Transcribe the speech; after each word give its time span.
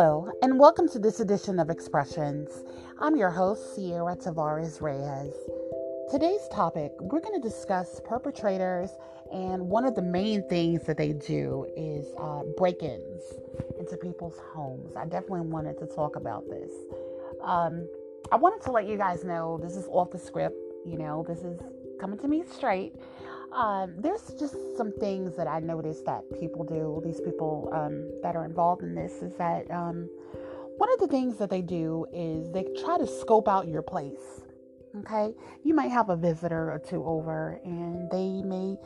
Hello, 0.00 0.32
and 0.40 0.58
welcome 0.58 0.88
to 0.88 0.98
this 0.98 1.20
edition 1.20 1.58
of 1.58 1.68
Expressions. 1.68 2.64
I'm 3.00 3.16
your 3.16 3.28
host, 3.28 3.76
Ciara 3.76 4.16
Tavares 4.16 4.80
Reyes. 4.80 5.34
Today's 6.10 6.48
topic, 6.50 6.92
we're 7.00 7.20
going 7.20 7.38
to 7.38 7.46
discuss 7.46 8.00
perpetrators, 8.02 8.92
and 9.30 9.68
one 9.68 9.84
of 9.84 9.94
the 9.94 10.00
main 10.00 10.48
things 10.48 10.86
that 10.86 10.96
they 10.96 11.12
do 11.12 11.66
is 11.76 12.14
uh, 12.18 12.44
break 12.56 12.82
ins 12.82 13.20
into 13.78 13.98
people's 13.98 14.38
homes. 14.54 14.96
I 14.96 15.04
definitely 15.04 15.42
wanted 15.42 15.78
to 15.80 15.86
talk 15.86 16.16
about 16.16 16.48
this. 16.48 16.72
Um, 17.44 17.86
I 18.32 18.36
wanted 18.36 18.64
to 18.64 18.72
let 18.72 18.88
you 18.88 18.96
guys 18.96 19.22
know 19.22 19.60
this 19.62 19.76
is 19.76 19.86
off 19.88 20.12
the 20.12 20.18
script, 20.18 20.56
you 20.86 20.96
know, 20.96 21.26
this 21.28 21.40
is 21.40 21.60
coming 22.00 22.18
to 22.20 22.26
me 22.26 22.42
straight. 22.50 22.94
Um, 23.52 23.94
there's 23.98 24.32
just 24.38 24.54
some 24.76 24.92
things 24.92 25.36
that 25.36 25.48
I 25.48 25.58
noticed 25.58 26.04
that 26.06 26.22
people 26.38 26.64
do, 26.64 27.02
these 27.04 27.20
people 27.20 27.68
um, 27.72 28.08
that 28.22 28.36
are 28.36 28.44
involved 28.44 28.82
in 28.82 28.94
this, 28.94 29.22
is 29.22 29.34
that 29.36 29.68
um, 29.70 30.08
one 30.76 30.92
of 30.92 31.00
the 31.00 31.08
things 31.08 31.36
that 31.38 31.50
they 31.50 31.60
do 31.60 32.06
is 32.12 32.50
they 32.52 32.64
try 32.82 32.96
to 32.98 33.06
scope 33.06 33.48
out 33.48 33.66
your 33.66 33.82
place. 33.82 34.40
Okay, 34.98 35.32
you 35.62 35.72
might 35.74 35.90
have 35.90 36.10
a 36.10 36.16
visitor 36.16 36.72
or 36.72 36.78
two 36.78 37.04
over, 37.04 37.60
and 37.64 38.10
they 38.10 38.42
may 38.42 38.76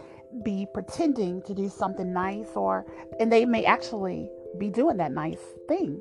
be 0.44 0.66
pretending 0.72 1.40
to 1.42 1.54
do 1.54 1.68
something 1.68 2.12
nice, 2.12 2.48
or 2.54 2.86
and 3.20 3.32
they 3.32 3.44
may 3.44 3.64
actually 3.64 4.30
be 4.58 4.68
doing 4.68 4.96
that 4.98 5.12
nice 5.12 5.40
thing. 5.68 6.00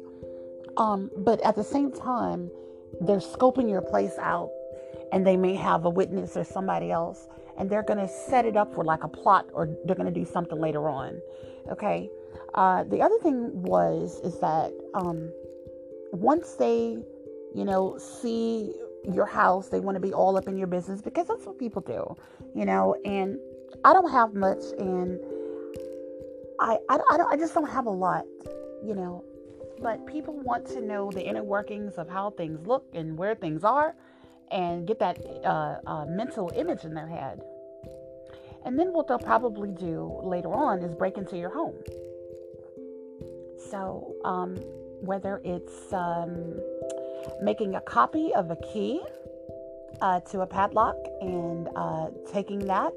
Um, 0.78 1.10
but 1.18 1.42
at 1.42 1.56
the 1.56 1.64
same 1.64 1.92
time, 1.92 2.50
they're 3.02 3.18
scoping 3.18 3.70
your 3.70 3.82
place 3.82 4.18
out, 4.20 4.50
and 5.12 5.26
they 5.26 5.38
may 5.38 5.56
have 5.56 5.86
a 5.86 5.90
witness 5.90 6.36
or 6.36 6.44
somebody 6.44 6.92
else 6.92 7.28
and 7.58 7.70
they're 7.70 7.84
going 7.84 8.00
to 8.00 8.08
set 8.08 8.46
it 8.46 8.56
up 8.56 8.74
for 8.74 8.84
like 8.84 9.04
a 9.04 9.08
plot 9.08 9.50
or 9.54 9.70
they're 9.86 9.96
going 9.96 10.12
to 10.12 10.20
do 10.20 10.26
something 10.26 10.60
later 10.60 10.90
on. 10.90 11.22
Okay. 11.72 12.10
Uh, 12.54 12.84
the 12.84 13.02
other 13.02 13.18
thing 13.20 13.62
was 13.62 14.20
is 14.24 14.40
that 14.40 14.72
um, 14.94 15.32
once 16.12 16.54
they, 16.54 16.98
you 17.56 17.66
know, 17.66 17.98
see 17.98 18.74
your 19.12 19.26
house, 19.26 19.70
they 19.70 19.80
want 19.80 19.96
to 19.96 20.00
be 20.00 20.14
all 20.14 20.38
up 20.38 20.48
in 20.48 20.58
your 20.58 20.68
business 20.68 21.02
because 21.02 21.28
that's 21.28 21.46
what 21.46 21.58
people 21.58 21.82
do, 21.82 22.16
you 22.56 22.66
know. 22.66 22.96
And 23.06 23.38
I 23.84 23.94
don't 23.94 24.12
have 24.12 24.34
much, 24.34 24.64
and 24.78 25.20
I 26.60 26.78
I, 26.90 27.00
I 27.12 27.18
don't 27.18 27.34
I 27.34 27.36
just 27.36 27.54
don't 27.54 27.70
have 27.70 27.86
a 27.86 27.92
lot, 27.92 28.26
you 28.86 28.96
know. 28.96 29.24
But 29.82 30.06
people 30.08 30.40
want 30.40 30.66
to 30.68 30.82
know 30.82 31.12
the 31.12 31.26
inner 31.26 31.44
workings 31.44 31.96
of 31.96 32.08
how 32.08 32.30
things 32.32 32.66
look 32.66 32.86
and 32.94 33.18
where 33.18 33.36
things 33.36 33.64
are 33.64 33.96
and 34.52 34.88
get 34.88 35.00
that 35.00 35.18
uh, 35.44 35.80
uh, 35.86 36.06
mental 36.06 36.52
image 36.56 36.84
in 36.84 36.94
their 36.94 37.08
head. 37.08 37.42
And 38.66 38.80
then 38.80 38.94
what 38.94 39.08
they'll 39.08 39.20
probably 39.20 39.72
do 39.72 40.20
later 40.24 40.54
on 40.54 40.82
is 40.84 40.96
break 40.96 41.18
into 41.18 41.38
your 41.38 41.50
home. 41.50 41.76
So, 43.70 44.16
um, 44.24 44.56
whether 45.02 45.42
it's 45.44 45.92
um, 45.92 46.60
making 47.42 47.76
a 47.76 47.82
copy 47.82 48.34
of 48.34 48.52
a 48.52 48.56
key 48.56 49.02
uh, 50.02 50.20
to 50.22 50.42
a 50.42 50.48
padlock 50.48 50.96
and 51.22 51.70
uh, 51.76 52.08
taking 52.32 52.60
that 52.68 52.94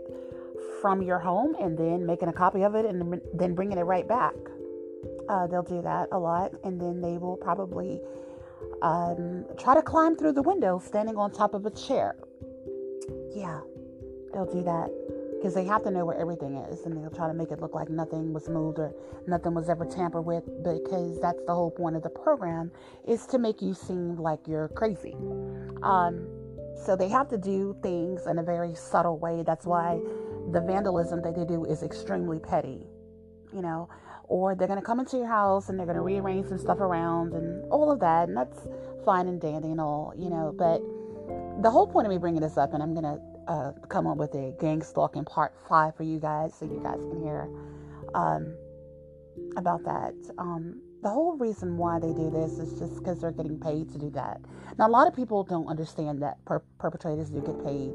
from 0.81 1.03
your 1.03 1.19
home 1.19 1.57
and 1.61 1.77
then 1.77 2.07
making 2.07 2.29
a 2.29 2.33
copy 2.33 2.63
of 2.63 2.75
it 2.75 2.85
and 2.85 3.21
then 3.35 3.55
bringing 3.55 3.79
it 3.79 3.83
right 3.83 4.07
back. 4.07 4.35
Uh, 5.29 5.47
they'll 5.47 5.63
do 5.63 5.83
that 5.83 6.09
a 6.13 6.19
lot, 6.19 6.53
and 6.63 6.81
then 6.81 7.01
they 7.01 7.19
will 7.19 7.37
probably 7.37 8.01
um, 8.83 9.45
try 9.59 9.75
to 9.75 9.83
climb 9.83 10.17
through 10.17 10.33
the 10.33 10.43
window 10.43 10.79
standing 10.85 11.17
on 11.17 11.33
top 11.33 11.55
of 11.55 11.67
a 11.67 11.71
chair. 11.71 12.17
Yeah, 13.35 13.61
they'll 14.33 14.51
do 14.51 14.63
that. 14.63 14.91
Because 15.37 15.55
they 15.55 15.65
have 15.65 15.85
to 15.85 15.91
know 15.91 16.07
where 16.07 16.19
everything 16.19 16.57
is 16.57 16.87
and 16.87 16.97
they'll 16.97 17.11
try 17.11 17.29
to 17.29 17.35
make 17.35 17.51
it 17.51 17.61
look 17.61 17.75
like 17.75 17.91
nothing 17.91 18.33
was 18.33 18.49
moved 18.49 18.79
or 18.79 18.95
nothing 19.27 19.55
was 19.55 19.69
ever 19.69 19.85
tampered 19.85 20.25
with 20.25 20.45
because 20.65 21.21
that's 21.21 21.45
the 21.47 21.55
whole 21.55 21.71
point 21.71 21.95
of 21.95 22.03
the 22.03 22.09
program 22.09 22.71
is 23.07 23.27
to 23.27 23.39
make 23.39 23.61
you 23.61 23.75
seem 23.75 24.17
like 24.17 24.41
you're 24.49 24.69
crazy. 24.69 25.15
Um, 25.83 26.27
so 26.85 26.97
they 26.97 27.09
have 27.11 27.29
to 27.29 27.39
do 27.39 27.77
things 27.83 28.27
in 28.27 28.39
a 28.39 28.43
very 28.43 28.75
subtle 28.75 29.19
way. 29.19 29.43
That's 29.47 29.67
why 29.67 30.01
the 30.53 30.61
vandalism 30.61 31.21
that 31.23 31.37
they 31.37 31.45
do 31.45 31.65
is 31.67 31.83
extremely 31.83 32.39
petty 32.39 32.87
you 33.53 33.63
know 33.63 33.89
or 34.29 34.55
they're 34.55 34.69
going 34.69 34.81
to 34.81 34.85
come 34.85 35.01
into 35.01 35.17
your 35.17 35.27
house 35.29 35.69
and 35.69 35.79
they're 35.79 35.87
going 35.87 35.97
to 35.97 36.03
rearrange 36.03 36.49
some 36.49 36.59
stuff 36.59 36.81
around 36.81 37.33
and 37.33 37.65
all 37.71 37.91
of 37.91 38.01
that 38.01 38.29
and 38.29 38.37
that's 38.37 38.69
fine 39.05 39.29
and 39.29 39.41
dandy 39.41 39.71
and 39.71 39.81
all 39.81 40.13
you 40.17 40.31
know 40.31 40.55
but 40.59 40.81
the 41.63 41.71
whole 41.71 41.87
point 41.87 42.07
of 42.07 42.11
me 42.11 42.19
bringing 42.19 42.41
this 42.41 42.59
up 42.59 42.75
and 42.75 42.83
i'm 42.83 42.95
going 42.95 43.05
to 43.05 43.21
uh, 43.53 43.73
come 43.89 44.07
up 44.07 44.17
with 44.17 44.35
a 44.35 44.55
gang 44.61 44.83
stalking 44.83 45.25
part 45.25 45.55
five 45.69 45.95
for 45.97 46.03
you 46.03 46.19
guys 46.19 46.53
so 46.59 46.65
you 46.65 46.81
guys 46.83 46.99
can 47.11 47.23
hear 47.23 47.49
um, 48.15 48.57
about 49.57 49.85
that. 49.85 50.15
Um, 50.39 50.81
the 51.03 51.11
whole 51.11 51.37
reason 51.37 51.77
why 51.77 51.99
they 51.99 52.13
do 52.13 52.31
this 52.31 52.59
is 52.59 52.79
just 52.79 52.97
because 52.99 53.21
they're 53.21 53.33
getting 53.33 53.61
paid 53.61 53.93
to 53.93 53.99
do 53.99 54.11
that. 54.11 54.41
Now 54.79 54.89
a 54.89 54.91
lot 54.91 55.07
of 55.07 55.15
people 55.15 55.45
don't 55.45 55.69
understand 55.69 56.23
that 56.23 56.45
per- 56.45 56.63
perpetrators 56.79 57.31
do 57.31 57.41
get 57.41 57.65
paid 57.65 57.93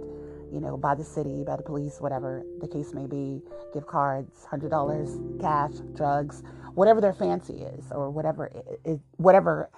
you 0.52 0.60
know, 0.60 0.78
by 0.78 0.96
the 0.96 1.04
city, 1.04 1.44
by 1.46 1.56
the 1.56 1.64
police, 1.64 1.98
whatever 2.00 2.44
the 2.60 2.68
case 2.68 2.94
may 2.94 3.08
be, 3.08 3.42
gift 3.74 3.88
cards, 3.88 4.46
hundred 4.46 4.70
dollars, 4.70 5.18
cash, 5.40 5.74
drugs, 5.96 6.44
whatever 6.74 7.02
their 7.02 7.14
fancy 7.14 7.62
is, 7.62 7.86
or 7.92 8.10
whatever 8.10 8.48
it, 8.48 8.80
it, 8.86 9.00
whatever 9.18 9.70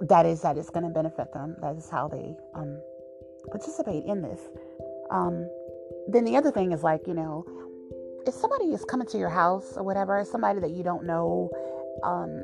that 0.00 0.26
is 0.26 0.42
that 0.42 0.56
is 0.56 0.70
going 0.70 0.84
to 0.84 0.90
benefit 0.90 1.32
them. 1.32 1.56
That 1.60 1.76
is 1.76 1.88
how 1.88 2.08
they 2.08 2.34
um, 2.54 2.80
participate 3.50 4.04
in 4.04 4.22
this. 4.22 4.40
Um, 5.10 5.48
then 6.08 6.24
the 6.24 6.36
other 6.36 6.50
thing 6.50 6.72
is 6.72 6.82
like, 6.82 7.06
you 7.06 7.14
know, 7.14 7.44
if 8.26 8.34
somebody 8.34 8.66
is 8.66 8.84
coming 8.84 9.06
to 9.08 9.18
your 9.18 9.28
house 9.28 9.74
or 9.76 9.82
whatever, 9.82 10.24
somebody 10.24 10.60
that 10.60 10.70
you 10.70 10.82
don't 10.82 11.04
know, 11.04 11.50
um, 12.02 12.42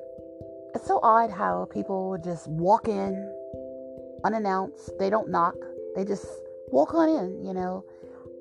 it's 0.75 0.87
so 0.87 1.01
odd 1.03 1.31
how 1.31 1.67
people 1.73 2.19
just 2.25 2.49
walk 2.49 2.89
in 2.89 3.13
unannounced. 4.25 4.91
They 4.99 5.11
don't 5.11 5.31
knock. 5.31 5.57
They 5.97 6.05
just 6.05 6.27
walk 6.69 6.95
on 6.95 7.09
in, 7.09 7.45
you 7.45 7.53
know. 7.53 7.85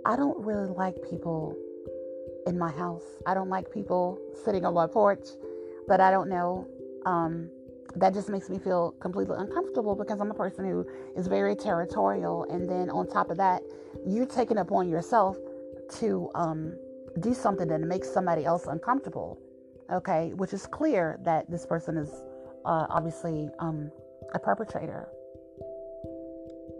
I 0.06 0.16
don't 0.16 0.44
really 0.44 0.68
like 0.68 0.96
people 1.10 1.56
in 2.48 2.58
my 2.58 2.72
house. 2.72 3.04
I 3.26 3.34
don't 3.34 3.50
like 3.50 3.72
people 3.72 4.20
sitting 4.44 4.66
on 4.66 4.74
my 4.74 4.88
porch 4.88 5.28
that 5.88 6.00
I 6.00 6.12
don't 6.12 6.30
know. 6.30 6.68
Um, 7.06 7.50
that 7.96 8.14
just 8.14 8.30
makes 8.30 8.50
me 8.50 8.58
feel 8.58 8.92
completely 9.02 9.36
uncomfortable 9.38 9.96
because 9.96 10.22
I'm 10.22 10.32
a 10.32 10.36
person 10.36 10.66
who 10.66 10.86
is 11.18 11.28
very 11.28 11.56
territorial. 11.56 12.46
And 12.50 12.70
then 12.70 12.90
on 12.90 13.08
top 13.08 13.30
of 13.30 13.38
that, 13.38 13.62
you're 14.08 14.26
taking 14.26 14.60
upon 14.60 14.90
yourself 14.90 15.38
to 16.00 16.30
um, 16.36 16.78
do 17.20 17.34
something 17.34 17.68
that 17.68 17.82
makes 17.82 18.10
somebody 18.10 18.46
else 18.46 18.68
uncomfortable. 18.68 19.38
Okay, 19.92 20.32
which 20.36 20.54
is 20.54 20.66
clear 20.68 21.20
that 21.26 21.52
this 21.52 21.66
person 21.66 21.98
is 21.98 22.10
uh, 22.64 22.88
obviously 22.90 23.50
um, 23.60 23.92
a 24.34 24.40
perpetrator 24.40 25.10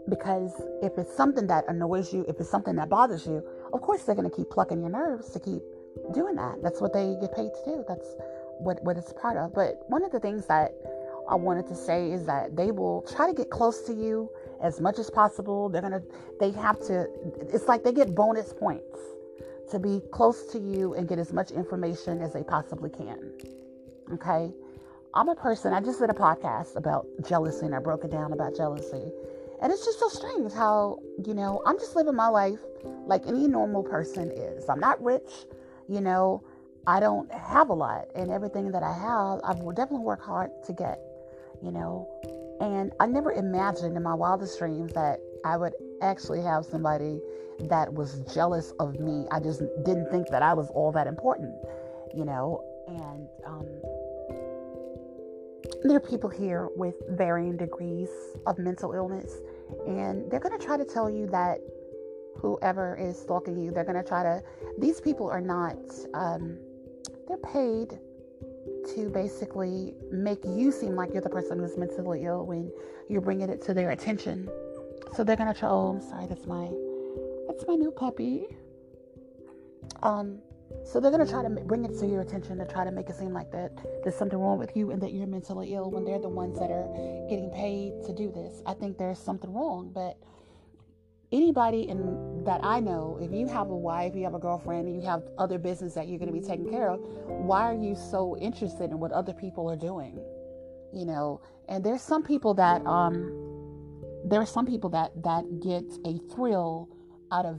because 0.08 0.52
if 0.82 0.96
it's 0.98 1.14
something 1.14 1.46
that 1.46 1.64
annoys 1.68 2.12
you, 2.12 2.24
if 2.28 2.40
it's 2.40 2.50
something 2.50 2.76
that 2.76 2.88
bothers 2.88 3.26
you, 3.26 3.42
of 3.72 3.80
course 3.80 4.02
they're 4.02 4.14
going 4.14 4.28
to 4.28 4.36
keep 4.36 4.50
plucking 4.50 4.80
your 4.80 4.90
nerves 4.90 5.30
to 5.30 5.40
keep 5.40 5.62
doing 6.14 6.36
that. 6.36 6.62
That's 6.62 6.80
what 6.80 6.92
they 6.92 7.16
get 7.20 7.34
paid 7.34 7.50
to 7.52 7.62
do. 7.64 7.84
That's 7.86 8.06
what 8.58 8.82
what 8.82 8.96
it's 8.96 9.12
part 9.12 9.36
of. 9.36 9.54
But 9.54 9.82
one 9.88 10.04
of 10.04 10.12
the 10.12 10.20
things 10.20 10.46
that 10.46 10.74
I 11.28 11.34
wanted 11.34 11.68
to 11.68 11.74
say 11.74 12.10
is 12.10 12.26
that 12.26 12.56
they 12.56 12.70
will 12.70 13.02
try 13.02 13.26
to 13.26 13.34
get 13.34 13.50
close 13.50 13.82
to 13.82 13.92
you 13.92 14.30
as 14.62 14.80
much 14.80 14.98
as 14.98 15.10
possible. 15.10 15.68
They're 15.68 15.82
gonna 15.82 16.02
they 16.40 16.50
have 16.52 16.80
to 16.86 17.06
it's 17.52 17.68
like 17.68 17.84
they 17.84 17.92
get 17.92 18.14
bonus 18.14 18.52
points 18.52 18.98
to 19.70 19.78
be 19.78 20.02
close 20.10 20.46
to 20.52 20.58
you 20.58 20.94
and 20.94 21.08
get 21.08 21.18
as 21.18 21.32
much 21.32 21.50
information 21.50 22.20
as 22.20 22.32
they 22.32 22.42
possibly 22.42 22.90
can. 22.90 23.32
Okay? 24.12 24.52
I'm 25.14 25.28
a 25.28 25.34
person, 25.34 25.72
I 25.74 25.80
just 25.80 25.98
did 25.98 26.10
a 26.10 26.14
podcast 26.14 26.76
about 26.76 27.06
jealousy 27.26 27.66
and 27.66 27.74
I 27.74 27.78
broke 27.78 28.04
it 28.04 28.10
down 28.10 28.32
about 28.32 28.56
jealousy. 28.56 29.10
And 29.62 29.72
it's 29.72 29.84
just 29.84 30.00
so 30.00 30.08
strange 30.08 30.52
how, 30.52 30.98
you 31.24 31.34
know, 31.34 31.62
I'm 31.64 31.78
just 31.78 31.94
living 31.94 32.16
my 32.16 32.26
life 32.26 32.58
like 33.06 33.26
any 33.26 33.46
normal 33.46 33.84
person 33.84 34.30
is. 34.32 34.68
I'm 34.68 34.80
not 34.80 35.02
rich, 35.02 35.30
you 35.88 36.00
know, 36.00 36.42
I 36.86 36.98
don't 36.98 37.32
have 37.32 37.68
a 37.68 37.74
lot, 37.74 38.08
and 38.16 38.30
everything 38.30 38.72
that 38.72 38.82
I 38.82 38.92
have, 38.92 39.40
I 39.44 39.54
will 39.62 39.72
definitely 39.72 40.04
work 40.04 40.20
hard 40.20 40.50
to 40.66 40.72
get, 40.72 40.98
you 41.62 41.70
know. 41.70 42.08
And 42.60 42.92
I 42.98 43.06
never 43.06 43.30
imagined 43.30 43.96
in 43.96 44.02
my 44.02 44.14
wildest 44.14 44.58
dreams 44.58 44.92
that 44.94 45.20
I 45.44 45.56
would 45.56 45.74
actually 46.02 46.42
have 46.42 46.64
somebody 46.64 47.20
that 47.60 47.92
was 47.94 48.20
jealous 48.34 48.72
of 48.80 48.98
me. 48.98 49.26
I 49.30 49.38
just 49.38 49.62
didn't 49.84 50.10
think 50.10 50.28
that 50.30 50.42
I 50.42 50.54
was 50.54 50.70
all 50.70 50.90
that 50.92 51.06
important, 51.06 51.54
you 52.14 52.24
know. 52.24 52.64
And 52.88 53.28
um, 53.46 53.66
there 55.84 55.96
are 55.96 56.00
people 56.00 56.30
here 56.30 56.68
with 56.76 56.94
varying 57.10 57.56
degrees 57.56 58.08
of 58.46 58.58
mental 58.58 58.92
illness, 58.92 59.32
and 59.86 60.30
they're 60.30 60.40
going 60.40 60.58
to 60.58 60.64
try 60.64 60.76
to 60.76 60.84
tell 60.84 61.10
you 61.10 61.26
that 61.28 61.58
whoever 62.36 62.96
is 62.96 63.18
stalking 63.18 63.58
you, 63.58 63.70
they're 63.70 63.84
going 63.84 64.02
to 64.02 64.08
try 64.08 64.22
to. 64.22 64.42
These 64.78 65.00
people 65.00 65.28
are 65.28 65.40
not. 65.40 65.76
Um, 66.14 66.58
they're 67.28 67.38
paid 67.38 67.98
to 68.94 69.08
basically 69.10 69.94
make 70.10 70.44
you 70.44 70.72
seem 70.72 70.94
like 70.94 71.12
you're 71.12 71.22
the 71.22 71.30
person 71.30 71.58
who's 71.58 71.76
mentally 71.76 72.24
ill 72.24 72.46
when 72.46 72.70
you're 73.08 73.20
bringing 73.20 73.48
it 73.48 73.62
to 73.62 73.74
their 73.74 73.90
attention. 73.90 74.48
So 75.14 75.24
they're 75.24 75.36
gonna 75.36 75.54
try. 75.54 75.68
Oh, 75.68 75.90
I'm 75.90 76.00
sorry. 76.00 76.26
That's 76.26 76.46
my 76.46 76.70
that's 77.46 77.64
my 77.66 77.74
new 77.74 77.90
puppy. 77.90 78.46
Um, 80.02 80.40
So 80.84 81.00
they're 81.00 81.10
going 81.10 81.24
to 81.24 81.30
try 81.30 81.42
to 81.42 81.48
bring 81.48 81.84
it 81.84 81.98
to 82.00 82.06
your 82.06 82.20
attention 82.20 82.58
to 82.58 82.66
try 82.66 82.84
to 82.84 82.90
make 82.90 83.08
it 83.08 83.16
seem 83.16 83.32
like 83.32 83.50
that 83.52 83.72
there's 84.02 84.16
something 84.16 84.38
wrong 84.38 84.58
with 84.58 84.76
you 84.76 84.90
and 84.90 85.00
that 85.02 85.12
you're 85.12 85.26
mentally 85.26 85.74
ill 85.74 85.90
when 85.90 86.04
they're 86.04 86.18
the 86.18 86.28
ones 86.28 86.58
that 86.58 86.70
are 86.70 86.88
getting 87.28 87.50
paid 87.50 88.02
to 88.04 88.12
do 88.12 88.30
this. 88.30 88.62
I 88.66 88.74
think 88.74 88.98
there's 88.98 89.18
something 89.18 89.52
wrong, 89.52 89.90
but 89.94 90.18
anybody 91.32 91.88
in 91.88 92.44
that 92.44 92.60
I 92.62 92.80
know, 92.80 93.18
if 93.20 93.32
you 93.32 93.46
have 93.48 93.70
a 93.70 93.76
wife, 93.76 94.14
you 94.14 94.24
have 94.24 94.34
a 94.34 94.38
girlfriend, 94.38 94.94
you 94.94 95.00
have 95.08 95.22
other 95.38 95.58
business 95.58 95.94
that 95.94 96.08
you're 96.08 96.18
going 96.18 96.32
to 96.32 96.38
be 96.38 96.46
taking 96.46 96.70
care 96.70 96.90
of, 96.90 97.00
why 97.00 97.62
are 97.62 97.74
you 97.74 97.94
so 97.94 98.36
interested 98.38 98.90
in 98.90 98.98
what 98.98 99.12
other 99.12 99.32
people 99.32 99.70
are 99.70 99.76
doing? 99.76 100.20
You 100.92 101.06
know, 101.06 101.40
and 101.68 101.82
there's 101.82 102.02
some 102.02 102.22
people 102.22 102.52
that 102.54 102.84
um 102.84 103.32
there 104.24 104.40
are 104.40 104.46
some 104.46 104.66
people 104.66 104.90
that 104.90 105.10
that 105.22 105.60
get 105.60 105.84
a 106.04 106.18
thrill 106.34 106.88
out 107.32 107.46
of 107.46 107.58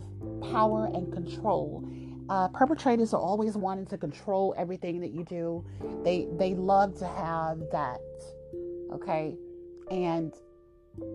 power 0.51 0.85
and 0.93 1.11
control. 1.11 1.83
Uh, 2.29 2.47
perpetrators 2.49 3.13
are 3.13 3.21
always 3.21 3.55
wanting 3.55 3.85
to 3.85 3.97
control 3.97 4.53
everything 4.57 4.99
that 5.01 5.11
you 5.11 5.23
do. 5.23 5.65
They 6.03 6.27
they 6.37 6.55
love 6.55 6.97
to 6.99 7.07
have 7.07 7.59
that. 7.71 7.99
Okay, 8.93 9.35
and 9.91 10.33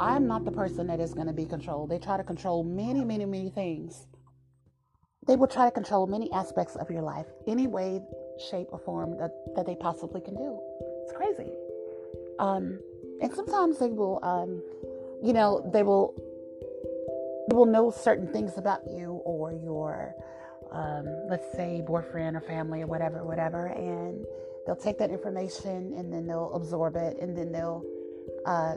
I'm 0.01 0.27
not 0.27 0.45
the 0.45 0.53
person 0.53 0.87
that 0.89 1.01
is 1.01 1.15
going 1.15 1.29
to 1.29 1.33
be 1.33 1.47
controlled. 1.47 1.91
They 1.91 1.99
try 1.99 2.17
to 2.17 2.25
control 2.25 2.65
many, 2.65 3.05
many, 3.05 3.25
many 3.25 3.51
things. 3.51 4.07
They 5.27 5.37
will 5.37 5.47
try 5.47 5.67
to 5.67 5.71
control 5.71 6.07
many 6.07 6.33
aspects 6.33 6.75
of 6.77 6.91
your 6.91 7.03
life, 7.03 7.27
any 7.47 7.67
way, 7.67 8.01
shape, 8.51 8.69
or 8.71 8.79
form 8.79 9.17
that, 9.19 9.31
that 9.55 9.67
they 9.67 9.77
possibly 9.77 10.21
can 10.21 10.35
do. 10.35 10.59
It's 11.05 11.13
crazy. 11.13 11.53
Um, 12.39 12.81
and 13.21 13.33
sometimes 13.35 13.79
they 13.79 13.89
will, 13.89 14.21
um, 14.23 14.63
you 15.23 15.33
know, 15.33 15.69
they 15.73 15.83
will 15.83 16.15
will 17.55 17.67
know 17.67 17.91
certain 17.91 18.29
things 18.33 18.59
about 18.59 18.81
you 18.87 19.21
or 19.25 19.53
your, 19.53 20.15
um, 20.73 21.06
let's 21.29 21.50
say, 21.53 21.82
boyfriend 21.87 22.37
or 22.37 22.41
family 22.41 22.82
or 22.82 22.87
whatever, 22.87 23.25
whatever, 23.25 23.67
and 23.67 24.25
they'll 24.67 24.76
take 24.76 24.99
that 24.99 25.11
information 25.11 25.94
and 25.97 26.12
then 26.12 26.26
they'll 26.26 26.53
absorb 26.53 26.97
it 26.97 27.17
and 27.20 27.37
then 27.37 27.53
they'll 27.53 27.85
uh, 28.47 28.75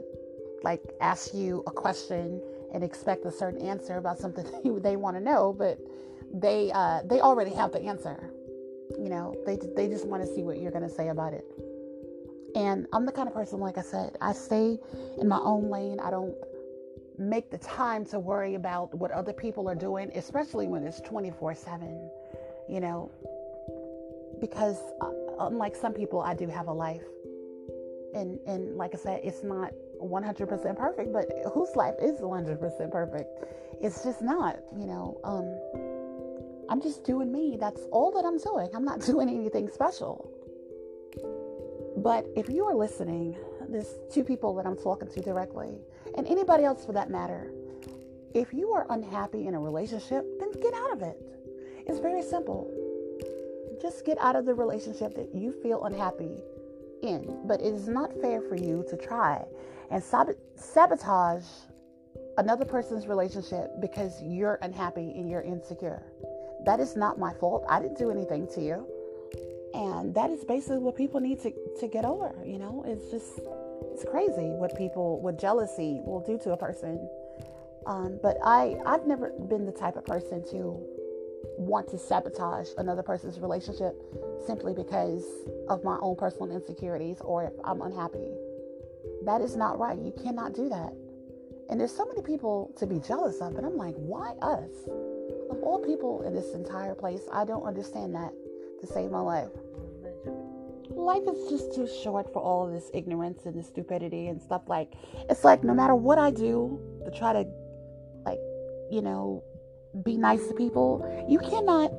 like 0.64 0.82
ask 1.02 1.34
you 1.34 1.64
a 1.68 1.72
question 1.72 2.42
and 2.74 2.84
expect 2.84 3.26
a 3.26 3.32
certain 3.32 3.62
answer 3.62 3.98
about 3.98 4.18
something 4.18 4.46
they 4.82 4.96
want 4.96 5.16
to 5.18 5.22
know, 5.22 5.54
but 5.54 5.80
they 6.34 6.72
uh, 6.74 7.02
they 7.06 7.20
already 7.20 7.52
have 7.52 7.72
the 7.72 7.82
answer. 7.82 8.32
You 8.98 9.10
know, 9.10 9.36
they 9.46 9.58
they 9.76 9.88
just 9.88 10.08
want 10.08 10.24
to 10.26 10.34
see 10.34 10.44
what 10.44 10.60
you're 10.60 10.72
going 10.72 10.88
to 10.88 10.94
say 10.94 11.10
about 11.10 11.34
it. 11.34 11.46
And 12.56 12.88
I'm 12.92 13.06
the 13.06 13.12
kind 13.12 13.28
of 13.28 13.34
person, 13.34 13.60
like 13.60 13.78
I 13.78 13.82
said, 13.82 14.18
I 14.20 14.34
stay 14.34 14.78
in 15.20 15.28
my 15.28 15.40
own 15.40 15.70
lane. 15.70 16.00
I 16.00 16.12
don't 16.12 16.36
make 17.18 17.52
the 17.52 17.58
time 17.58 18.06
to 18.06 18.20
worry 18.20 18.56
about 18.56 18.94
what 18.94 19.12
other 19.12 19.34
people 19.34 19.70
are 19.70 19.76
doing, 19.76 20.12
especially 20.16 20.68
when 20.68 20.84
it's 20.84 21.02
24 21.02 21.56
7. 21.56 22.10
You 22.70 22.80
know, 22.80 23.12
because 24.40 24.78
uh, 25.02 25.12
unlike 25.40 25.76
some 25.76 25.94
people, 25.94 26.22
I 26.22 26.34
do 26.34 26.48
have 26.48 26.68
a 26.68 26.74
life. 26.74 27.04
And, 28.14 28.40
and 28.46 28.76
like 28.76 28.94
I 28.94 28.98
said, 28.98 29.22
it's 29.24 29.44
not 29.44 29.72
100% 30.02 30.78
perfect, 30.78 31.14
but 31.14 31.32
whose 31.54 31.76
life 31.76 31.96
is 32.02 32.20
100% 32.20 32.92
perfect? 32.92 33.30
It's 33.82 34.04
just 34.04 34.22
not, 34.22 34.60
you 34.78 34.86
know. 34.86 35.20
Um, 35.24 35.92
I'm 36.70 36.82
just 36.82 37.04
doing 37.04 37.32
me. 37.32 37.58
That's 37.60 37.82
all 37.92 38.12
that 38.12 38.26
I'm 38.26 38.38
doing. 38.38 38.70
I'm 38.74 38.86
not 38.86 39.02
doing 39.06 39.30
anything 39.30 39.70
special. 39.70 40.30
But 41.98 42.26
if 42.36 42.50
you 42.50 42.66
are 42.66 42.76
listening, 42.76 43.38
there's 43.72 43.94
two 44.12 44.24
people 44.24 44.54
that 44.56 44.66
I'm 44.66 44.78
talking 44.78 45.10
to 45.10 45.22
directly, 45.22 45.78
and 46.18 46.28
anybody 46.28 46.64
else 46.64 46.86
for 46.86 46.94
that 46.94 47.10
matter. 47.10 47.52
If 48.34 48.54
you 48.54 48.72
are 48.72 48.86
unhappy 48.90 49.48
in 49.48 49.56
a 49.56 49.60
relationship, 49.60 50.26
then 50.40 50.52
get 50.62 50.74
out 50.74 50.94
of 50.94 51.02
it. 51.02 51.18
It's 51.88 52.00
very 52.00 52.22
simple. 52.22 52.72
Just 53.82 54.06
get 54.06 54.18
out 54.20 54.36
of 54.36 54.46
the 54.46 54.54
relationship 54.54 55.16
that 55.16 55.34
you 55.34 55.52
feel 55.52 55.84
unhappy 55.84 56.38
in. 57.02 57.42
But 57.46 57.62
it 57.62 57.74
is 57.74 57.88
not 57.88 58.14
fair 58.22 58.42
for 58.42 58.56
you 58.56 58.86
to 58.90 58.98
try 58.98 59.44
and 59.90 60.02
sabotage 60.56 61.44
another 62.38 62.64
person's 62.64 63.08
relationship 63.08 63.72
because 63.82 64.22
you're 64.22 64.60
unhappy 64.62 65.12
and 65.16 65.30
you're 65.30 65.42
insecure. 65.42 66.04
That 66.66 66.80
is 66.80 66.96
not 66.96 67.20
my 67.20 67.34
fault. 67.34 67.66
I 67.68 67.82
didn't 67.82 67.98
do 67.98 68.12
anything 68.12 68.48
to 68.56 68.62
you. 68.62 68.88
And 69.74 70.14
that 70.16 70.30
is 70.30 70.44
basically 70.44 70.78
what 70.78 70.96
people 70.96 71.20
need 71.20 71.42
to, 71.42 71.52
to 71.80 71.88
get 71.88 72.06
over. 72.06 72.34
You 72.46 72.60
know, 72.60 72.84
it's 72.88 73.10
just, 73.10 73.40
it's 73.92 74.04
crazy 74.04 74.50
what 74.50 74.76
people, 74.78 75.22
what 75.22 75.40
jealousy 75.40 76.02
will 76.04 76.22
do 76.22 76.38
to 76.40 76.52
a 76.52 76.58
person. 76.58 77.08
Um, 77.86 78.20
but 78.22 78.38
I, 78.44 78.78
I've 78.86 79.08
never 79.08 79.32
been 79.50 79.66
the 79.66 79.72
type 79.72 79.96
of 79.96 80.06
person 80.06 80.44
to 80.52 80.80
want 81.58 81.88
to 81.90 81.98
sabotage 81.98 82.70
another 82.78 83.04
person's 83.04 83.40
relationship 83.40 83.96
simply 84.46 84.74
because 84.74 85.26
of 85.68 85.84
my 85.84 85.98
own 86.02 86.16
personal 86.16 86.52
insecurities 86.52 87.18
or 87.22 87.44
if 87.44 87.54
I'm 87.64 87.82
unhappy. 87.82 88.30
That 89.26 89.42
is 89.42 89.56
not 89.56 89.80
right. 89.80 89.98
You 89.98 90.14
cannot 90.24 90.54
do 90.54 90.70
that. 90.70 90.94
And 91.70 91.80
there's 91.80 91.96
so 91.96 92.06
many 92.06 92.22
people 92.22 92.74
to 92.78 92.86
be 92.86 93.00
jealous 93.00 93.40
of, 93.40 93.56
but 93.56 93.64
I'm 93.64 93.78
like, 93.78 93.96
why 93.96 94.32
us? 94.42 94.70
Of 95.50 95.64
all 95.64 95.82
people 95.86 96.22
in 96.24 96.34
this 96.34 96.54
entire 96.54 96.96
place, 96.96 97.22
I 97.32 97.46
don't 97.46 97.64
understand 97.64 98.14
that 98.16 98.34
to 98.82 98.88
save 98.88 99.12
my 99.12 99.22
life. 99.22 99.50
Life 100.96 101.24
is 101.28 101.50
just 101.50 101.74
too 101.74 101.88
short 102.04 102.32
for 102.34 102.42
all 102.42 102.72
this 102.72 102.90
ignorance 102.94 103.46
and 103.46 103.58
this 103.58 103.68
stupidity 103.68 104.28
and 104.28 104.42
stuff 104.42 104.64
like 104.68 104.94
it's 105.30 105.44
like 105.44 105.64
no 105.64 105.74
matter 105.74 105.96
what 105.96 106.18
I 106.18 106.32
do 106.32 106.80
to 107.06 107.12
try 107.12 107.34
to 107.34 107.46
like, 108.26 108.40
you 108.92 109.02
know, 109.02 109.44
be 110.04 110.18
nice 110.18 110.48
to 110.48 110.54
people, 110.54 111.26
you 111.30 111.40
cannot 111.40 111.92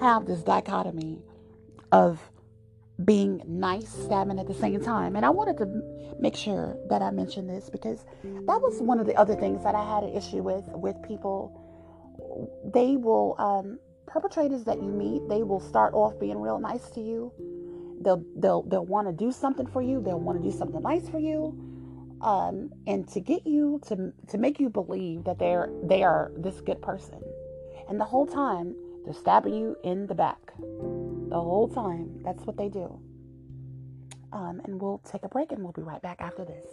have 0.00 0.26
this 0.26 0.42
dichotomy 0.42 1.22
of 1.92 2.20
being 3.04 3.42
nice, 3.46 3.88
stabbing 3.88 4.38
at 4.38 4.46
the 4.46 4.54
same 4.54 4.80
time. 4.80 5.16
And 5.16 5.24
I 5.24 5.30
wanted 5.30 5.56
to 5.58 5.66
make 6.18 6.36
sure 6.36 6.76
that 6.88 7.02
I 7.02 7.10
mentioned 7.10 7.48
this 7.48 7.70
because 7.70 8.04
that 8.22 8.60
was 8.60 8.80
one 8.80 9.00
of 9.00 9.06
the 9.06 9.14
other 9.16 9.34
things 9.34 9.64
that 9.64 9.74
I 9.74 9.84
had 9.84 10.04
an 10.04 10.14
issue 10.14 10.42
with 10.42 10.64
with 10.68 10.96
people. 11.02 11.56
They 12.72 12.96
will 12.96 13.36
um, 13.38 13.78
perpetrators 14.06 14.64
that 14.64 14.82
you 14.82 14.88
meet. 14.88 15.28
They 15.28 15.42
will 15.42 15.60
start 15.60 15.94
off 15.94 16.18
being 16.18 16.38
real 16.38 16.58
nice 16.58 16.90
to 16.90 17.00
you. 17.00 17.32
They'll 18.00 18.24
they'll 18.36 18.62
they'll 18.62 18.86
want 18.86 19.08
to 19.08 19.12
do 19.12 19.30
something 19.32 19.66
for 19.66 19.82
you. 19.82 20.00
They'll 20.02 20.20
want 20.20 20.42
to 20.42 20.50
do 20.50 20.56
something 20.56 20.82
nice 20.82 21.08
for 21.08 21.18
you, 21.18 21.54
um, 22.22 22.70
and 22.86 23.06
to 23.08 23.20
get 23.20 23.46
you 23.46 23.80
to 23.88 24.12
to 24.28 24.38
make 24.38 24.58
you 24.58 24.68
believe 24.68 25.24
that 25.24 25.38
they're 25.38 25.70
they 25.82 26.02
are 26.02 26.32
this 26.36 26.60
good 26.60 26.80
person. 26.80 27.20
And 27.88 28.00
the 28.00 28.04
whole 28.04 28.26
time 28.26 28.74
they're 29.04 29.14
stabbing 29.14 29.54
you 29.54 29.76
in 29.84 30.06
the 30.06 30.14
back 30.14 30.52
the 31.30 31.40
whole 31.40 31.68
time. 31.68 32.20
That's 32.22 32.44
what 32.44 32.56
they 32.56 32.68
do. 32.68 33.00
Um, 34.32 34.60
and 34.64 34.80
we'll 34.80 34.98
take 35.10 35.22
a 35.22 35.28
break 35.28 35.52
and 35.52 35.62
we'll 35.62 35.72
be 35.72 35.82
right 35.82 36.02
back 36.02 36.20
after 36.20 36.44
this. 36.44 36.66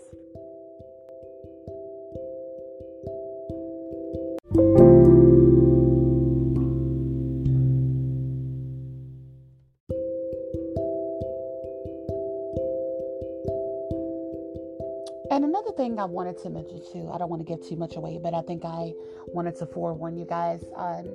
Thing 15.78 16.00
I 16.00 16.06
wanted 16.06 16.42
to 16.44 16.50
mention 16.50 16.82
too, 16.92 17.10
I 17.14 17.18
don't 17.18 17.30
want 17.30 17.46
to 17.46 17.48
give 17.48 17.66
too 17.66 17.76
much 17.76 17.96
away, 17.96 18.20
but 18.22 18.34
I 18.34 18.42
think 18.42 18.66
I 18.66 18.92
wanted 19.28 19.56
to 19.58 19.66
forewarn 19.68 20.18
you 20.18 20.26
guys. 20.26 20.64
Um, 20.76 21.06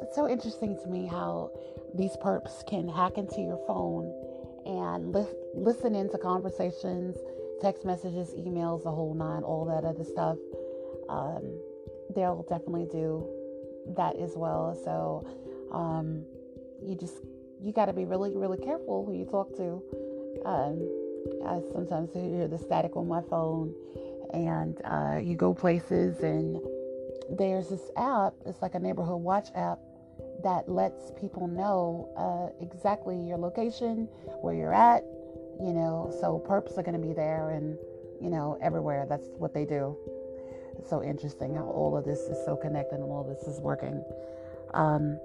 it's 0.00 0.14
so 0.14 0.28
interesting 0.28 0.78
to 0.82 0.88
me 0.88 1.06
how 1.06 1.50
these 1.94 2.16
perps 2.22 2.64
can 2.66 2.88
hack 2.88 3.18
into 3.18 3.40
your 3.40 3.60
phone 3.66 4.14
and 4.64 5.12
li- 5.12 5.26
listen 5.54 5.94
into 5.94 6.16
conversations, 6.18 7.16
text 7.60 7.84
messages, 7.84 8.30
emails, 8.38 8.84
the 8.84 8.90
whole 8.90 9.14
nine, 9.14 9.42
all 9.42 9.64
that 9.64 9.84
other 9.84 10.04
stuff. 10.04 10.38
Um, 11.08 11.58
they'll 12.14 12.46
definitely 12.48 12.86
do 12.90 13.26
that 13.96 14.16
as 14.16 14.32
well. 14.36 14.78
So 14.84 15.26
um, 15.72 16.24
you 16.82 16.94
just 16.94 17.16
you 17.60 17.72
got 17.72 17.86
to 17.86 17.92
be 17.92 18.04
really 18.04 18.36
really 18.36 18.58
careful 18.58 19.04
who 19.04 19.14
you 19.14 19.24
talk 19.24 19.56
to. 19.56 19.82
Um, 20.46 20.97
I 21.46 21.60
sometimes 21.72 22.12
hear 22.12 22.48
the 22.48 22.58
static 22.58 22.96
on 22.96 23.08
my 23.08 23.22
phone, 23.22 23.74
and 24.32 24.80
uh, 24.84 25.18
you 25.22 25.36
go 25.36 25.54
places 25.54 26.20
and 26.20 26.60
there's 27.30 27.68
this 27.68 27.90
app. 27.96 28.34
It's 28.46 28.62
like 28.62 28.74
a 28.74 28.78
neighborhood 28.78 29.20
watch 29.20 29.48
app 29.54 29.78
that 30.42 30.68
lets 30.68 31.12
people 31.20 31.46
know 31.46 32.08
uh, 32.16 32.64
exactly 32.64 33.16
your 33.20 33.38
location, 33.38 34.08
where 34.40 34.54
you're 34.54 34.74
at, 34.74 35.04
you 35.60 35.72
know. 35.72 36.14
So 36.20 36.42
perps 36.46 36.78
are 36.78 36.82
going 36.82 37.00
to 37.00 37.06
be 37.06 37.12
there 37.12 37.50
and, 37.50 37.76
you 38.20 38.30
know, 38.30 38.58
everywhere. 38.62 39.06
That's 39.08 39.26
what 39.36 39.52
they 39.52 39.64
do. 39.64 39.96
It's 40.78 40.88
so 40.88 41.02
interesting 41.02 41.54
how 41.54 41.64
all 41.64 41.96
of 41.96 42.04
this 42.04 42.20
is 42.20 42.42
so 42.44 42.56
connected 42.56 42.96
and 42.96 43.04
all 43.04 43.24
this 43.24 43.46
is 43.52 43.60
working. 43.60 44.02
Um, 44.74 45.18